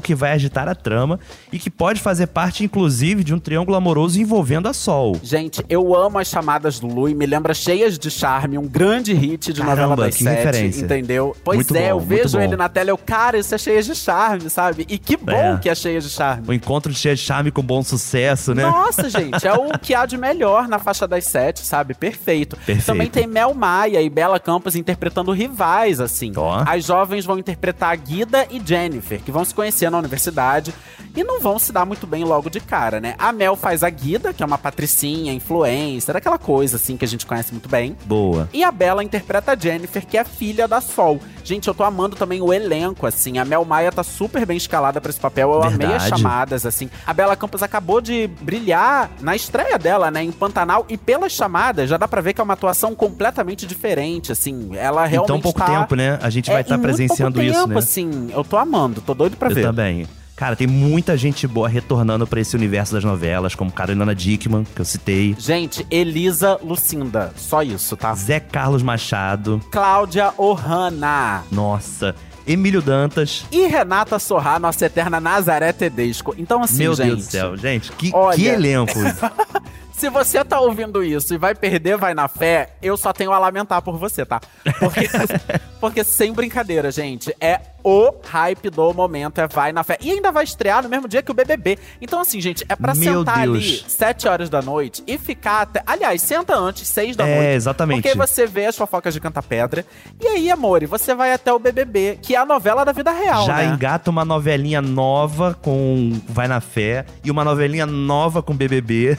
Que 0.00 0.14
vai 0.14 0.32
agitar 0.32 0.68
a 0.68 0.74
trama 0.74 1.18
e 1.52 1.58
que 1.58 1.70
pode 1.70 2.00
fazer 2.00 2.26
parte, 2.28 2.64
inclusive, 2.64 3.22
de 3.24 3.34
um 3.34 3.38
triângulo 3.38 3.76
amoroso 3.76 4.20
envolvendo 4.20 4.68
a 4.68 4.72
Sol. 4.72 5.16
Gente, 5.22 5.64
eu 5.68 5.94
amo 5.94 6.18
as 6.18 6.28
chamadas 6.28 6.78
do 6.80 6.86
Lui, 6.86 7.14
me 7.14 7.26
lembra 7.26 7.54
Cheias 7.54 7.98
de 7.98 8.10
Charme, 8.10 8.58
um 8.58 8.66
grande 8.66 9.12
hit 9.14 9.52
de 9.52 9.60
Caramba, 9.60 9.80
novela 9.88 9.96
das 10.06 10.16
que 10.16 10.24
sete, 10.24 10.36
referência. 10.44 10.84
entendeu? 10.84 11.36
Pois 11.44 11.56
Muito 11.58 11.76
é, 11.76 11.82
bom, 11.82 11.86
eu 11.88 12.00
vejo 12.00 12.40
ele 12.40 12.56
na 12.56 12.68
tela, 12.68 12.90
eu, 12.90 12.98
cara, 12.98 13.38
isso 13.38 13.54
é 13.54 13.58
Cheias 13.58 13.86
de 13.86 13.94
Charme, 13.94 14.48
sabe? 14.50 14.84
E 14.88 14.98
que 14.98 15.16
bom 15.16 15.32
É. 15.32 15.58
que 15.58 15.68
é 15.68 15.74
Cheias 15.74 16.04
de 16.04 16.10
Charme. 16.10 16.44
O 16.48 16.52
encontro 16.52 16.92
de 16.92 16.98
cheia 16.98 17.14
de 17.14 17.20
charme 17.22 17.50
com 17.50 17.62
bom 17.62 17.82
sucesso, 17.82 18.54
né? 18.54 18.62
Nossa, 18.62 19.08
gente, 19.10 19.46
é 19.46 19.52
o 19.52 19.78
que 19.78 19.94
há 19.94 20.06
de 20.06 20.16
melhor 20.16 20.68
na 20.68 20.78
faixa 20.78 21.06
das 21.06 21.24
sete, 21.24 21.60
sabe? 21.60 21.94
Perfeito. 21.94 22.56
Perfeito. 22.56 22.86
Também 22.86 23.08
tem 23.08 23.26
Mel 23.26 23.54
Maia 23.54 24.00
e 24.02 24.08
Bela 24.10 24.38
Campos 24.40 24.74
interpretando 24.76 25.32
rivais, 25.32 26.00
assim. 26.00 26.32
Ó. 26.36 26.62
As 26.66 26.84
jovens 26.84 27.24
vão 27.24 27.38
interpretar 27.38 27.92
a 27.92 27.96
Guida 27.96 28.46
e 28.50 28.60
Jennifer, 28.64 29.20
que 29.20 29.30
vão 29.30 29.44
se 29.44 29.54
conhecer 29.54 29.83
na 29.90 29.98
universidade 29.98 30.72
e 31.16 31.22
não 31.22 31.40
vão 31.40 31.58
se 31.58 31.72
dar 31.72 31.84
muito 31.84 32.06
bem 32.06 32.24
logo 32.24 32.50
de 32.50 32.58
cara, 32.60 33.00
né? 33.00 33.14
A 33.18 33.32
Mel 33.32 33.54
faz 33.54 33.84
a 33.84 33.90
Guida, 33.90 34.32
que 34.32 34.42
é 34.42 34.46
uma 34.46 34.58
patricinha, 34.58 35.32
influencer, 35.32 36.16
aquela 36.16 36.38
coisa, 36.38 36.76
assim, 36.76 36.96
que 36.96 37.04
a 37.04 37.08
gente 37.08 37.24
conhece 37.24 37.52
muito 37.52 37.68
bem. 37.68 37.96
Boa. 38.04 38.48
E 38.52 38.64
a 38.64 38.70
Bela 38.72 39.02
interpreta 39.04 39.52
a 39.52 39.56
Jennifer, 39.56 40.04
que 40.04 40.18
é 40.18 40.24
filha 40.24 40.66
da 40.66 40.80
Sol. 40.80 41.20
Gente, 41.44 41.68
eu 41.68 41.74
tô 41.74 41.84
amando 41.84 42.16
também 42.16 42.40
o 42.42 42.52
elenco, 42.52 43.06
assim. 43.06 43.38
A 43.38 43.44
Mel 43.44 43.64
Maia 43.64 43.92
tá 43.92 44.02
super 44.02 44.44
bem 44.44 44.56
escalada 44.56 45.00
pra 45.00 45.10
esse 45.10 45.20
papel. 45.20 45.52
Eu 45.52 45.62
amei 45.62 45.86
as 45.86 46.02
Verdade. 46.04 46.08
chamadas, 46.22 46.66
assim. 46.66 46.90
A 47.06 47.12
Bela 47.12 47.36
Campos 47.36 47.62
acabou 47.62 48.00
de 48.00 48.26
brilhar 48.40 49.10
na 49.20 49.36
estreia 49.36 49.78
dela, 49.78 50.10
né, 50.10 50.22
em 50.22 50.32
Pantanal. 50.32 50.84
E 50.88 50.96
pelas 50.96 51.32
chamadas, 51.32 51.88
já 51.90 51.96
dá 51.96 52.08
pra 52.08 52.20
ver 52.20 52.32
que 52.32 52.40
é 52.40 52.44
uma 52.44 52.54
atuação 52.54 52.94
completamente 52.94 53.66
diferente, 53.66 54.32
assim. 54.32 54.70
Ela 54.74 55.04
realmente 55.06 55.28
tão 55.28 55.40
pouco 55.40 55.58
tá... 55.60 55.66
tempo, 55.66 55.94
né? 55.94 56.18
A 56.22 56.30
gente 56.30 56.46
vai 56.50 56.58
É, 56.58 56.60
estar 56.62 56.74
em 56.74 56.78
muito 56.78 56.86
presenciando 56.88 57.34
pouco 57.34 57.48
isso, 57.48 57.60
tempo, 57.60 57.72
né? 57.74 57.78
assim. 57.78 58.30
Eu 58.32 58.42
tô 58.42 58.56
amando, 58.56 59.00
tô 59.00 59.14
doido 59.14 59.36
pra 59.36 59.50
Eu 59.50 59.54
ver. 59.54 59.62
Também. 59.74 60.06
Cara, 60.36 60.56
tem 60.56 60.66
muita 60.66 61.16
gente 61.16 61.46
boa 61.46 61.68
retornando 61.68 62.26
pra 62.26 62.40
esse 62.40 62.56
universo 62.56 62.94
das 62.94 63.04
novelas, 63.04 63.54
como 63.54 63.70
Carolina 63.70 64.12
Dickman, 64.14 64.64
que 64.64 64.80
eu 64.80 64.84
citei. 64.84 65.34
Gente, 65.38 65.86
Elisa 65.90 66.58
Lucinda. 66.62 67.32
Só 67.36 67.62
isso, 67.62 67.96
tá? 67.96 68.12
Zé 68.16 68.40
Carlos 68.40 68.82
Machado. 68.82 69.60
Cláudia 69.70 70.32
Ohana. 70.36 71.44
Nossa. 71.52 72.16
Emílio 72.46 72.82
Dantas. 72.82 73.46
E 73.50 73.66
Renata 73.68 74.18
Sorrá, 74.18 74.58
nossa 74.58 74.84
eterna 74.84 75.20
Nazaré 75.20 75.72
Tedesco. 75.72 76.34
Então, 76.36 76.62
assim, 76.62 76.78
Meu 76.82 76.94
gente. 76.94 77.06
Deus 77.08 77.26
do 77.26 77.30
céu, 77.30 77.56
gente. 77.56 77.92
Que, 77.92 78.10
olha- 78.12 78.36
que 78.36 78.46
elenco. 78.46 78.98
Se 79.96 80.10
você 80.10 80.44
tá 80.44 80.60
ouvindo 80.60 81.02
isso 81.04 81.32
e 81.32 81.38
vai 81.38 81.54
perder, 81.54 81.96
vai 81.96 82.12
na 82.12 82.26
fé, 82.26 82.74
eu 82.82 82.96
só 82.96 83.12
tenho 83.12 83.32
a 83.32 83.38
lamentar 83.38 83.80
por 83.80 83.96
você, 83.96 84.26
tá? 84.26 84.40
Porque, 84.80 85.08
porque 85.80 86.04
sem 86.04 86.32
brincadeira, 86.32 86.90
gente, 86.90 87.34
é 87.40 87.60
o 87.84 88.14
hype 88.26 88.70
do 88.70 88.92
momento, 88.94 89.38
é 89.40 89.46
vai 89.46 89.70
na 89.72 89.84
fé. 89.84 89.98
E 90.00 90.10
ainda 90.10 90.32
vai 90.32 90.42
estrear 90.44 90.82
no 90.82 90.88
mesmo 90.88 91.06
dia 91.06 91.22
que 91.22 91.30
o 91.30 91.34
BBB. 91.34 91.78
Então, 92.00 92.18
assim, 92.20 92.40
gente, 92.40 92.64
é 92.68 92.74
pra 92.74 92.94
Meu 92.94 93.18
sentar 93.20 93.42
Deus. 93.42 93.56
ali 93.58 93.84
7 93.86 94.26
horas 94.26 94.48
da 94.48 94.62
noite 94.62 95.02
e 95.06 95.18
ficar 95.18 95.60
até. 95.62 95.82
Aliás, 95.86 96.22
senta 96.22 96.56
antes, 96.56 96.88
6 96.88 97.14
da 97.14 97.28
É, 97.28 97.34
noite. 97.36 97.50
exatamente. 97.50 98.02
Porque 98.02 98.16
você 98.16 98.46
vê 98.46 98.66
as 98.66 98.76
fofocas 98.76 99.12
de 99.12 99.20
Canta 99.20 99.42
Pedra. 99.42 99.84
E 100.20 100.26
aí, 100.26 100.50
amore, 100.50 100.86
você 100.86 101.14
vai 101.14 101.32
até 101.32 101.52
o 101.52 101.58
BBB, 101.58 102.18
que 102.22 102.34
é 102.34 102.38
a 102.38 102.46
novela 102.46 102.84
da 102.84 102.92
vida 102.92 103.12
real, 103.12 103.44
Já 103.46 103.56
né? 103.56 103.66
engata 103.66 104.10
uma 104.10 104.24
novelinha 104.24 104.80
nova 104.80 105.56
com 105.60 106.18
Vai 106.28 106.48
na 106.48 106.60
Fé 106.62 107.04
e 107.22 107.30
uma 107.30 107.44
novelinha 107.44 107.84
nova 107.84 108.42
com 108.42 108.54
BBB. 108.56 109.18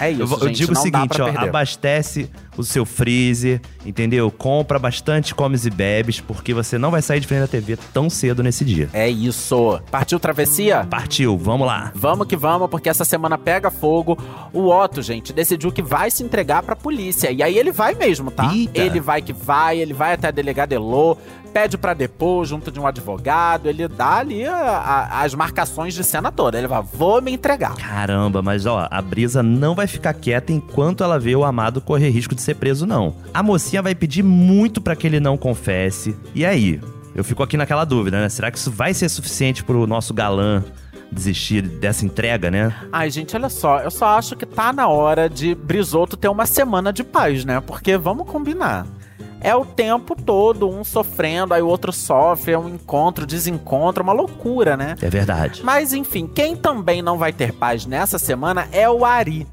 É 0.00 0.10
isso, 0.10 0.22
eu, 0.22 0.26
vou- 0.26 0.38
eu 0.40 0.48
gente, 0.48 0.56
digo 0.56 0.72
o 0.72 0.76
seguinte, 0.76 1.20
ó, 1.22 1.26
perder. 1.26 1.48
abastece 1.48 2.28
o 2.56 2.64
seu 2.64 2.84
freezer, 2.84 3.60
entendeu? 3.86 4.30
Compra 4.30 4.78
bastante 4.78 5.34
comes 5.34 5.64
e 5.64 5.70
bebes, 5.70 6.20
porque 6.20 6.52
você 6.52 6.76
não 6.76 6.90
vai 6.90 7.00
sair 7.00 7.20
de 7.20 7.26
frente 7.26 7.40
da 7.42 7.46
TV 7.48 7.76
tão 7.92 8.08
cedo 8.10 8.42
nesse 8.42 8.64
dia. 8.64 8.88
É 8.92 9.08
isso. 9.08 9.80
Partiu 9.90 10.18
travessia? 10.18 10.86
Partiu, 10.88 11.36
vamos 11.36 11.66
lá. 11.66 11.92
Vamos 11.94 12.26
que 12.26 12.36
vamos, 12.36 12.68
porque 12.70 12.88
essa 12.88 13.04
semana 13.04 13.36
pega 13.38 13.70
fogo. 13.70 14.16
O 14.52 14.68
Otto, 14.68 15.02
gente, 15.02 15.32
decidiu 15.32 15.70
que 15.72 15.82
vai 15.82 16.10
se 16.10 16.22
entregar 16.22 16.62
pra 16.62 16.74
polícia. 16.76 17.30
E 17.30 17.42
aí 17.42 17.58
ele 17.58 17.72
vai 17.72 17.94
mesmo, 17.94 18.30
tá? 18.30 18.52
Eita. 18.52 18.80
Ele 18.80 19.00
vai 19.00 19.20
que 19.22 19.32
vai, 19.32 19.78
ele 19.78 19.92
vai 19.94 20.14
até 20.14 20.28
a 20.28 20.30
delegada 20.30 20.74
Elô, 20.74 21.16
pede 21.52 21.76
pra 21.76 21.92
depor 21.92 22.44
junto 22.46 22.70
de 22.72 22.80
um 22.80 22.86
advogado, 22.86 23.68
ele 23.68 23.86
dá 23.86 24.16
ali 24.18 24.46
a- 24.46 24.56
a- 24.56 25.22
as 25.22 25.34
marcações 25.34 25.92
de 25.92 26.02
cena 26.02 26.32
toda. 26.32 26.56
Ele 26.56 26.66
vai, 26.66 26.82
vou 26.82 27.20
me 27.20 27.30
entregar. 27.32 27.74
Caramba, 27.74 28.40
mas 28.40 28.64
ó, 28.64 28.88
a 28.90 29.02
Brisa 29.02 29.42
não 29.42 29.74
vai 29.74 29.86
ficar 29.86 30.14
quieta 30.14 30.50
enquanto 30.52 31.04
ela 31.04 31.18
vê 31.18 31.36
o 31.36 31.44
amado 31.44 31.80
correr 31.80 32.08
risco 32.08 32.34
de 32.34 32.40
ser 32.40 32.54
preso, 32.56 32.86
não. 32.86 33.14
A 33.34 33.42
mocinha 33.42 33.82
vai 33.82 33.94
pedir 33.94 34.22
muito 34.22 34.80
pra 34.80 34.96
que 34.96 35.06
ele 35.06 35.20
não 35.20 35.36
confesse. 35.36 36.16
E 36.34 36.44
aí? 36.46 36.80
Eu 37.14 37.22
fico 37.24 37.42
aqui 37.42 37.56
naquela 37.56 37.84
dúvida, 37.84 38.20
né? 38.20 38.28
Será 38.28 38.50
que 38.50 38.58
isso 38.58 38.70
vai 38.70 38.94
ser 38.94 39.08
suficiente 39.08 39.62
pro 39.62 39.86
nosso 39.86 40.14
galã 40.14 40.64
desistir 41.10 41.60
dessa 41.62 42.06
entrega, 42.06 42.50
né? 42.50 42.74
Ai, 42.90 43.10
gente, 43.10 43.36
olha 43.36 43.50
só, 43.50 43.80
eu 43.80 43.90
só 43.90 44.06
acho 44.16 44.34
que 44.34 44.46
tá 44.46 44.72
na 44.72 44.88
hora 44.88 45.28
de 45.28 45.54
Brisoto 45.54 46.16
ter 46.16 46.28
uma 46.28 46.46
semana 46.46 46.90
de 46.92 47.04
paz, 47.04 47.44
né? 47.44 47.60
Porque 47.60 47.98
vamos 47.98 48.26
combinar. 48.26 48.86
É 49.44 49.54
o 49.54 49.64
tempo 49.64 50.14
todo, 50.14 50.70
um 50.70 50.84
sofrendo, 50.84 51.52
aí 51.52 51.60
o 51.60 51.66
outro 51.66 51.92
sofre, 51.92 52.52
é 52.52 52.58
um 52.58 52.68
encontro, 52.68 53.26
desencontro, 53.26 54.02
uma 54.02 54.12
loucura, 54.12 54.76
né? 54.76 54.94
É 55.02 55.10
verdade. 55.10 55.62
Mas 55.64 55.92
enfim, 55.92 56.26
quem 56.32 56.56
também 56.56 57.02
não 57.02 57.18
vai 57.18 57.32
ter 57.32 57.52
paz 57.52 57.84
nessa 57.84 58.18
semana 58.18 58.68
é 58.72 58.88
o 58.88 59.04
Ari. 59.04 59.46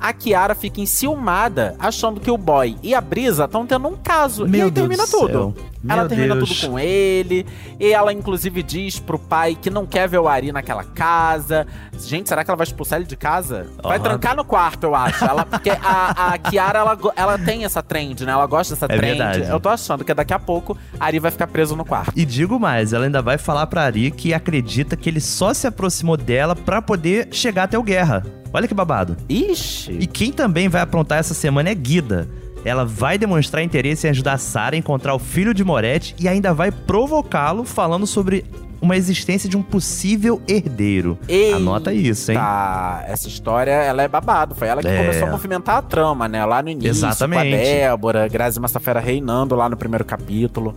A 0.00 0.12
Kiara 0.12 0.54
fica 0.54 0.80
enciumada, 0.80 1.76
achando 1.78 2.20
que 2.20 2.30
o 2.30 2.36
boy 2.38 2.76
e 2.82 2.94
a 2.94 3.00
Brisa 3.00 3.44
estão 3.44 3.66
tendo 3.66 3.86
um 3.86 3.96
caso. 3.96 4.46
e 4.46 4.48
Meu 4.48 4.64
aí 4.66 4.70
Deus 4.70 4.88
termina 4.88 5.04
do 5.06 5.10
tudo. 5.10 5.28
céu. 5.28 5.54
Ela 5.86 6.02
Meu 6.02 6.08
termina 6.08 6.34
Deus. 6.34 6.48
tudo 6.60 6.70
com 6.70 6.78
ele. 6.78 7.46
E 7.78 7.92
ela, 7.92 8.12
inclusive, 8.12 8.62
diz 8.62 8.98
pro 8.98 9.18
pai 9.18 9.54
que 9.60 9.68
não 9.68 9.84
quer 9.86 10.08
ver 10.08 10.18
o 10.18 10.26
Ari 10.28 10.50
naquela 10.52 10.82
casa. 10.84 11.66
Gente, 11.98 12.28
será 12.28 12.42
que 12.44 12.50
ela 12.50 12.56
vai 12.56 12.64
expulsar 12.66 12.98
ele 12.98 13.06
de 13.08 13.16
casa? 13.16 13.66
Vai 13.82 13.98
Ó. 13.98 14.02
trancar 14.02 14.34
no 14.36 14.44
quarto, 14.44 14.84
eu 14.84 14.94
acho. 14.94 15.24
Ela, 15.24 15.44
porque 15.44 15.70
a, 15.70 16.32
a 16.34 16.38
Kiara, 16.38 16.78
ela, 16.80 16.98
ela 17.16 17.38
tem 17.38 17.64
essa 17.64 17.82
trend, 17.82 18.24
né? 18.24 18.32
Ela 18.32 18.46
gosta 18.46 18.74
dessa 18.74 18.86
É 18.86 18.96
trend. 18.96 19.18
verdade. 19.18 19.50
Eu 19.50 19.60
tô 19.60 19.68
achando 19.68 20.04
que 20.04 20.14
daqui 20.14 20.32
a 20.32 20.38
pouco 20.38 20.76
Ari 20.98 21.18
vai 21.18 21.30
ficar 21.30 21.46
preso 21.46 21.76
no 21.76 21.84
quarto. 21.84 22.12
E 22.16 22.24
digo 22.24 22.58
mais, 22.58 22.92
ela 22.92 23.04
ainda 23.04 23.20
vai 23.20 23.36
falar 23.38 23.66
pra 23.66 23.82
Ari 23.82 24.10
que 24.10 24.32
acredita 24.32 24.96
que 24.96 25.08
ele 25.08 25.20
só 25.20 25.52
se 25.52 25.66
aproximou 25.66 26.16
dela 26.16 26.56
pra 26.56 26.80
poder 26.80 27.28
chegar 27.30 27.64
até 27.64 27.78
o 27.78 27.82
Guerra. 27.82 28.24
Olha 28.52 28.68
que 28.68 28.74
babado. 28.74 29.16
Ixi. 29.28 29.92
E 30.00 30.06
quem 30.06 30.32
também 30.32 30.68
vai 30.68 30.80
aprontar 30.80 31.18
essa 31.18 31.34
semana 31.34 31.70
é 31.70 31.74
Guida. 31.74 32.28
Ela 32.64 32.84
vai 32.84 33.18
demonstrar 33.18 33.62
interesse 33.62 34.06
em 34.06 34.10
ajudar 34.10 34.38
Sarah 34.38 34.74
a 34.74 34.78
encontrar 34.78 35.14
o 35.14 35.18
filho 35.18 35.52
de 35.52 35.62
Moretti 35.62 36.14
e 36.18 36.26
ainda 36.28 36.54
vai 36.54 36.70
provocá-lo 36.70 37.64
falando 37.64 38.06
sobre 38.06 38.44
uma 38.80 38.96
existência 38.96 39.48
de 39.48 39.56
um 39.56 39.62
possível 39.62 40.42
herdeiro. 40.46 41.18
Eita, 41.26 41.56
Anota 41.56 41.92
isso, 41.92 42.30
hein? 42.30 42.36
Tá, 42.36 43.02
essa 43.08 43.28
história, 43.28 43.70
ela 43.70 44.02
é 44.02 44.08
babado. 44.08 44.54
Foi 44.54 44.68
ela 44.68 44.82
que 44.82 44.88
É. 44.88 44.96
começou 44.98 45.28
a 45.28 45.30
movimentar 45.30 45.76
a 45.78 45.82
trama, 45.82 46.28
né? 46.28 46.44
Lá 46.44 46.62
no 46.62 46.68
início, 46.68 46.90
Exatamente. 46.90 47.50
com 47.50 47.56
a 47.56 47.64
Débora, 47.64 48.28
Grazi 48.28 48.60
Massafera 48.60 49.00
reinando 49.00 49.54
lá 49.54 49.68
no 49.70 49.76
primeiro 49.76 50.04
capítulo. 50.04 50.74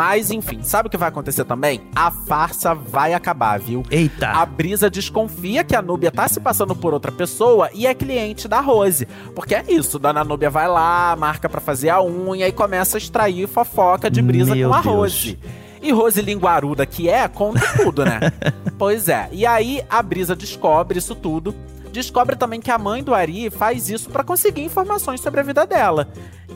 Mas, 0.00 0.30
enfim, 0.30 0.62
sabe 0.62 0.86
o 0.86 0.90
que 0.90 0.96
vai 0.96 1.10
acontecer 1.10 1.44
também? 1.44 1.82
A 1.94 2.10
farsa 2.10 2.74
vai 2.74 3.12
acabar, 3.12 3.60
viu? 3.60 3.82
Eita! 3.90 4.28
A 4.28 4.46
Brisa 4.46 4.88
desconfia 4.88 5.62
que 5.62 5.76
a 5.76 5.82
Núbia 5.82 6.10
tá 6.10 6.26
se 6.26 6.40
passando 6.40 6.74
por 6.74 6.94
outra 6.94 7.12
pessoa 7.12 7.68
e 7.74 7.86
é 7.86 7.92
cliente 7.92 8.48
da 8.48 8.60
Rose. 8.60 9.06
Porque 9.34 9.54
é 9.54 9.62
isso, 9.68 9.98
Dona 9.98 10.24
Núbia 10.24 10.48
vai 10.48 10.66
lá, 10.66 11.14
marca 11.16 11.50
pra 11.50 11.60
fazer 11.60 11.90
a 11.90 12.02
unha 12.02 12.48
e 12.48 12.52
começa 12.52 12.96
a 12.96 12.98
extrair 12.98 13.46
fofoca 13.46 14.10
de 14.10 14.22
Brisa 14.22 14.54
Meu 14.54 14.70
com 14.70 14.74
a 14.74 14.80
Deus. 14.80 14.94
Rose. 14.94 15.38
E 15.82 15.92
Rose 15.92 16.22
Linguaruda, 16.22 16.86
que 16.86 17.06
é, 17.06 17.28
conta 17.28 17.60
tudo, 17.76 18.02
né? 18.02 18.20
pois 18.78 19.06
é. 19.06 19.28
E 19.30 19.44
aí 19.44 19.82
a 19.90 20.02
Brisa 20.02 20.34
descobre 20.34 20.98
isso 20.98 21.14
tudo. 21.14 21.54
Descobre 21.92 22.36
também 22.36 22.60
que 22.60 22.70
a 22.70 22.78
mãe 22.78 23.02
do 23.02 23.14
Ari 23.14 23.50
faz 23.50 23.88
isso 23.88 24.10
pra 24.10 24.24
conseguir 24.24 24.62
informações 24.62 25.20
sobre 25.20 25.40
a 25.40 25.42
vida 25.42 25.66
dela. 25.66 26.08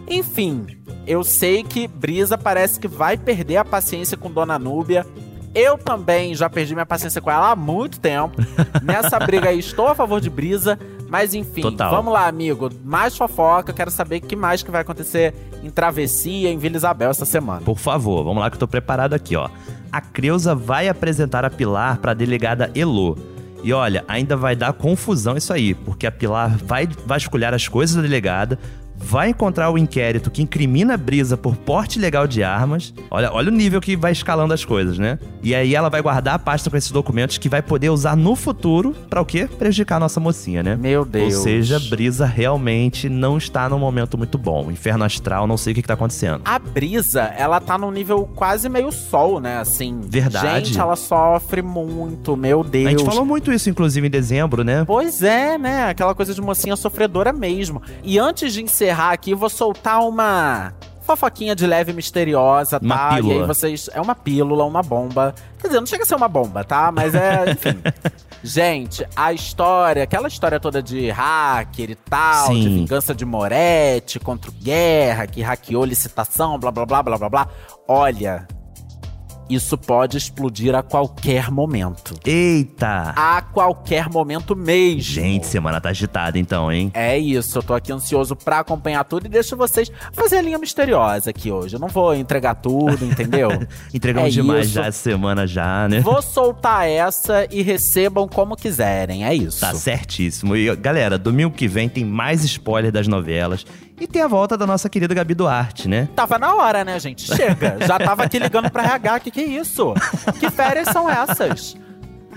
Enfim, 0.08 0.66
eu 1.06 1.24
sei 1.24 1.62
que 1.62 1.88
Brisa 1.88 2.38
parece 2.38 2.78
que 2.78 2.88
vai 2.88 3.16
perder 3.16 3.56
a 3.56 3.64
paciência 3.64 4.16
com 4.16 4.30
Dona 4.30 4.58
Núbia. 4.58 5.06
Eu 5.54 5.78
também 5.78 6.34
já 6.34 6.50
perdi 6.50 6.74
minha 6.74 6.86
paciência 6.86 7.20
com 7.20 7.30
ela 7.30 7.52
há 7.52 7.56
muito 7.56 8.00
tempo. 8.00 8.36
Nessa 8.82 9.18
briga 9.20 9.50
aí, 9.50 9.58
estou 9.58 9.86
a 9.88 9.94
favor 9.94 10.20
de 10.20 10.28
Brisa. 10.28 10.78
Mas 11.08 11.32
enfim, 11.32 11.62
Total. 11.62 11.90
vamos 11.90 12.12
lá, 12.12 12.26
amigo. 12.26 12.70
Mais 12.82 13.16
fofoca. 13.16 13.72
Quero 13.72 13.90
saber 13.90 14.16
o 14.16 14.20
que 14.22 14.34
mais 14.34 14.64
que 14.64 14.70
vai 14.70 14.80
acontecer 14.80 15.32
em 15.62 15.70
Travessia, 15.70 16.50
em 16.50 16.58
Vila 16.58 16.76
Isabel 16.76 17.10
essa 17.10 17.24
semana. 17.24 17.60
Por 17.60 17.78
favor, 17.78 18.24
vamos 18.24 18.40
lá 18.40 18.50
que 18.50 18.56
eu 18.56 18.60
tô 18.60 18.66
preparado 18.66 19.14
aqui, 19.14 19.36
ó. 19.36 19.48
A 19.92 20.00
Creuza 20.00 20.56
vai 20.56 20.88
apresentar 20.88 21.44
a 21.44 21.50
Pilar 21.50 21.98
pra 21.98 22.14
delegada 22.14 22.68
Elô. 22.74 23.16
E 23.64 23.72
olha, 23.72 24.04
ainda 24.06 24.36
vai 24.36 24.54
dar 24.54 24.74
confusão 24.74 25.38
isso 25.38 25.50
aí, 25.50 25.72
porque 25.74 26.06
a 26.06 26.12
Pilar 26.12 26.54
vai 26.58 26.86
vasculhar 27.06 27.54
as 27.54 27.66
coisas 27.66 27.96
da 27.96 28.02
delegada, 28.02 28.58
vai 28.96 29.30
encontrar 29.30 29.70
o 29.70 29.78
inquérito 29.78 30.30
que 30.30 30.42
incrimina 30.42 30.94
a 30.94 30.96
Brisa 30.96 31.36
por 31.36 31.56
porte 31.56 31.98
ilegal 31.98 32.26
de 32.26 32.42
armas. 32.42 32.94
Olha, 33.10 33.32
olha 33.32 33.48
o 33.48 33.54
nível 33.54 33.80
que 33.80 33.96
vai 33.96 34.12
escalando 34.12 34.54
as 34.54 34.64
coisas, 34.64 34.98
né? 34.98 35.18
E 35.42 35.54
aí 35.54 35.74
ela 35.74 35.88
vai 35.88 36.00
guardar 36.00 36.34
a 36.34 36.38
pasta 36.38 36.70
com 36.70 36.76
esses 36.76 36.90
documentos 36.90 37.36
que 37.36 37.48
vai 37.48 37.60
poder 37.60 37.90
usar 37.90 38.16
no 38.16 38.34
futuro 38.34 38.94
para 39.10 39.20
o 39.20 39.24
quê? 39.24 39.46
Prejudicar 39.46 39.96
a 39.96 40.00
nossa 40.00 40.20
mocinha, 40.20 40.62
né? 40.62 40.76
Meu 40.76 41.04
Deus. 41.04 41.34
Ou 41.34 41.42
seja, 41.42 41.78
Brisa 41.78 42.24
realmente 42.24 43.08
não 43.08 43.36
está 43.36 43.68
num 43.68 43.78
momento 43.78 44.16
muito 44.16 44.38
bom. 44.38 44.70
Inferno 44.70 45.04
astral, 45.04 45.46
não 45.46 45.56
sei 45.56 45.72
o 45.72 45.74
que, 45.74 45.82
que 45.82 45.88
tá 45.88 45.94
acontecendo. 45.94 46.40
A 46.44 46.58
Brisa, 46.58 47.22
ela 47.36 47.60
tá 47.60 47.76
num 47.76 47.90
nível 47.90 48.28
quase 48.34 48.68
meio 48.68 48.90
sol, 48.90 49.40
né? 49.40 49.58
Assim. 49.58 50.00
Verdade. 50.02 50.66
Gente, 50.66 50.80
ela 50.80 50.96
sofre 50.96 51.62
muito, 51.62 52.36
meu 52.36 52.64
Deus. 52.64 52.86
A 52.86 52.90
gente 52.90 53.04
falou 53.04 53.24
muito 53.24 53.52
isso, 53.52 53.68
inclusive, 53.68 54.06
em 54.06 54.10
dezembro, 54.10 54.64
né? 54.64 54.84
Pois 54.86 55.22
é, 55.22 55.58
né? 55.58 55.88
Aquela 55.88 56.14
coisa 56.14 56.32
de 56.32 56.40
mocinha 56.40 56.76
sofredora 56.76 57.32
mesmo. 57.32 57.82
E 58.02 58.18
antes 58.18 58.52
de 58.52 58.62
encerrar 58.62 58.83
aqui, 58.90 59.34
vou 59.34 59.48
soltar 59.48 60.00
uma 60.00 60.72
fofoquinha 61.02 61.54
de 61.54 61.66
leve 61.66 61.92
misteriosa, 61.92 62.80
tá? 62.80 62.86
Uma 62.86 63.12
E 63.12 63.22
pílula. 63.22 63.40
aí 63.42 63.46
vocês. 63.46 63.90
É 63.92 64.00
uma 64.00 64.14
pílula, 64.14 64.64
uma 64.64 64.82
bomba. 64.82 65.34
Quer 65.60 65.68
dizer, 65.68 65.80
não 65.80 65.86
chega 65.86 66.02
a 66.02 66.06
ser 66.06 66.14
uma 66.14 66.28
bomba, 66.28 66.64
tá? 66.64 66.90
Mas 66.90 67.14
é, 67.14 67.44
enfim. 67.52 67.78
Gente, 68.42 69.06
a 69.16 69.32
história, 69.32 70.02
aquela 70.02 70.28
história 70.28 70.60
toda 70.60 70.82
de 70.82 71.10
hacker 71.10 71.90
e 71.90 71.94
tal, 71.94 72.48
de 72.48 72.62
Sim. 72.62 72.74
vingança 72.76 73.14
de 73.14 73.24
Moretti 73.24 74.18
contra 74.20 74.50
o 74.50 74.54
Guerra, 74.54 75.26
que 75.26 75.40
hackeou 75.42 75.84
licitação, 75.84 76.58
blá 76.58 76.70
blá 76.70 76.84
blá 76.86 77.02
blá 77.02 77.18
blá 77.18 77.28
blá. 77.30 77.48
Olha, 77.88 78.46
isso 79.48 79.76
pode 79.76 80.16
explodir 80.16 80.74
a 80.74 80.82
qualquer 80.82 81.50
momento. 81.50 82.14
Eita! 82.24 83.12
A 83.16 83.42
qualquer 83.42 84.08
momento 84.08 84.56
mesmo. 84.56 85.00
Gente, 85.00 85.46
semana 85.46 85.80
tá 85.80 85.90
agitada 85.90 86.38
então, 86.38 86.70
hein? 86.72 86.90
É 86.94 87.18
isso, 87.18 87.58
eu 87.58 87.62
tô 87.62 87.74
aqui 87.74 87.92
ansioso 87.92 88.34
pra 88.34 88.60
acompanhar 88.60 89.04
tudo 89.04 89.26
e 89.26 89.28
deixo 89.28 89.56
vocês 89.56 89.90
fazer 90.12 90.38
a 90.38 90.42
linha 90.42 90.58
misteriosa 90.58 91.30
aqui 91.30 91.50
hoje. 91.50 91.76
Eu 91.76 91.80
não 91.80 91.88
vou 91.88 92.14
entregar 92.14 92.54
tudo, 92.54 93.04
entendeu? 93.04 93.48
Entregamos 93.92 94.28
É 94.30 94.32
demais 94.32 94.66
isso. 94.66 94.74
já 94.74 94.86
essa 94.86 95.02
semana 95.02 95.46
já, 95.46 95.88
né? 95.88 96.00
vou 96.00 96.20
soltar 96.22 96.88
essa 96.88 97.46
e 97.50 97.62
recebam 97.62 98.26
como 98.28 98.56
quiserem, 98.56 99.24
é 99.24 99.34
isso. 99.34 99.60
Tá 99.60 99.74
certíssimo. 99.74 100.56
E, 100.56 100.74
galera, 100.76 101.18
domingo 101.18 101.50
que 101.54 101.68
vem 101.68 101.88
tem 101.88 102.04
mais 102.04 102.44
spoiler 102.44 102.90
das 102.92 103.06
novelas. 103.06 103.64
E 104.00 104.06
tem 104.06 104.22
a 104.22 104.28
volta 104.28 104.56
da 104.56 104.66
nossa 104.66 104.88
querida 104.88 105.14
Gabi 105.14 105.34
Duarte, 105.34 105.88
né? 105.88 106.08
Tava 106.16 106.38
na 106.38 106.54
hora, 106.54 106.84
né, 106.84 106.98
gente? 106.98 107.22
Chega. 107.22 107.78
Já 107.86 107.98
tava 107.98 108.24
aqui 108.24 108.38
ligando 108.38 108.70
pra 108.70 108.82
RH. 108.82 109.20
Que 109.20 109.30
que 109.30 109.40
é 109.40 109.44
isso? 109.44 109.94
Que 110.40 110.50
férias 110.50 110.88
são 110.88 111.08
essas? 111.08 111.76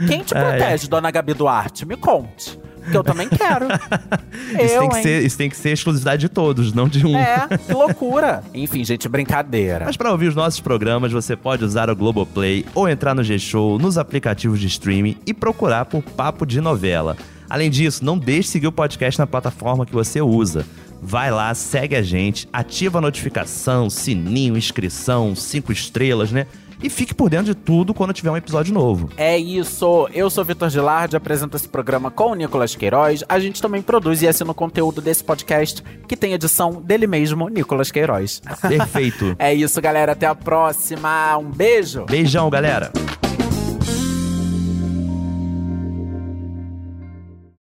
Quem 0.07 0.21
te 0.21 0.37
Ai. 0.37 0.57
protege, 0.57 0.87
dona 0.87 1.09
Gabi 1.09 1.33
Duarte? 1.33 1.85
Me 1.85 1.97
conte. 1.97 2.59
Que 2.91 2.95
eu 2.95 3.03
também 3.03 3.27
quero. 3.27 3.65
isso, 4.63 4.75
eu, 4.75 4.81
tem 4.81 4.89
que 4.89 4.95
hein? 4.97 5.03
ser, 5.03 5.25
isso 5.25 5.37
tem 5.37 5.49
que 5.49 5.57
ser 5.57 5.71
exclusividade 5.71 6.21
de 6.21 6.29
todos, 6.29 6.71
não 6.73 6.87
de 6.87 7.05
um. 7.05 7.17
É, 7.17 7.47
que 7.57 7.73
loucura. 7.73 8.43
Enfim, 8.53 8.83
gente, 8.85 9.09
brincadeira. 9.09 9.85
Mas 9.85 9.97
para 9.97 10.11
ouvir 10.11 10.27
os 10.27 10.35
nossos 10.35 10.59
programas, 10.59 11.11
você 11.11 11.35
pode 11.35 11.65
usar 11.65 11.89
o 11.89 11.95
Globoplay 11.95 12.65
ou 12.73 12.87
entrar 12.87 13.13
no 13.13 13.23
G-Show, 13.23 13.77
nos 13.77 13.97
aplicativos 13.97 14.59
de 14.59 14.67
streaming 14.67 15.17
e 15.25 15.33
procurar 15.33 15.85
por 15.85 16.01
Papo 16.01 16.45
de 16.45 16.61
Novela. 16.61 17.17
Além 17.49 17.69
disso, 17.69 18.03
não 18.05 18.17
deixe 18.17 18.43
de 18.43 18.47
seguir 18.49 18.67
o 18.67 18.71
podcast 18.71 19.19
na 19.19 19.27
plataforma 19.27 19.85
que 19.85 19.93
você 19.93 20.21
usa. 20.21 20.65
Vai 21.01 21.31
lá, 21.31 21.53
segue 21.53 21.95
a 21.95 22.01
gente, 22.01 22.47
ativa 22.51 22.97
a 22.97 23.01
notificação, 23.01 23.89
sininho, 23.89 24.57
inscrição, 24.57 25.35
cinco 25.35 25.71
estrelas, 25.71 26.31
né? 26.31 26.47
E 26.81 26.89
fique 26.89 27.13
por 27.13 27.29
dentro 27.29 27.47
de 27.47 27.55
tudo 27.55 27.93
quando 27.93 28.13
tiver 28.13 28.29
um 28.29 28.37
episódio 28.37 28.71
novo. 28.73 29.09
É 29.17 29.37
isso, 29.37 30.07
eu 30.13 30.29
sou 30.29 30.45
Vitor 30.45 30.69
Gilardi, 30.69 31.15
apresento 31.15 31.57
esse 31.57 31.67
programa 31.67 32.11
com 32.11 32.31
o 32.31 32.35
Nicolas 32.35 32.75
Queiroz. 32.75 33.23
A 33.27 33.39
gente 33.39 33.61
também 33.61 33.81
produz 33.81 34.21
e 34.21 34.27
assina 34.27 34.51
o 34.51 34.53
conteúdo 34.53 35.01
desse 35.01 35.23
podcast, 35.23 35.83
que 36.07 36.15
tem 36.15 36.33
edição 36.33 36.81
dele 36.81 37.07
mesmo, 37.07 37.49
Nicolas 37.49 37.89
Queiroz. 37.91 38.41
Perfeito. 38.61 39.35
É 39.39 39.53
isso, 39.53 39.79
galera, 39.81 40.11
até 40.11 40.25
a 40.25 40.35
próxima. 40.35 41.37
Um 41.37 41.49
beijo! 41.49 42.05
Beijão, 42.05 42.49
galera! 42.49 42.91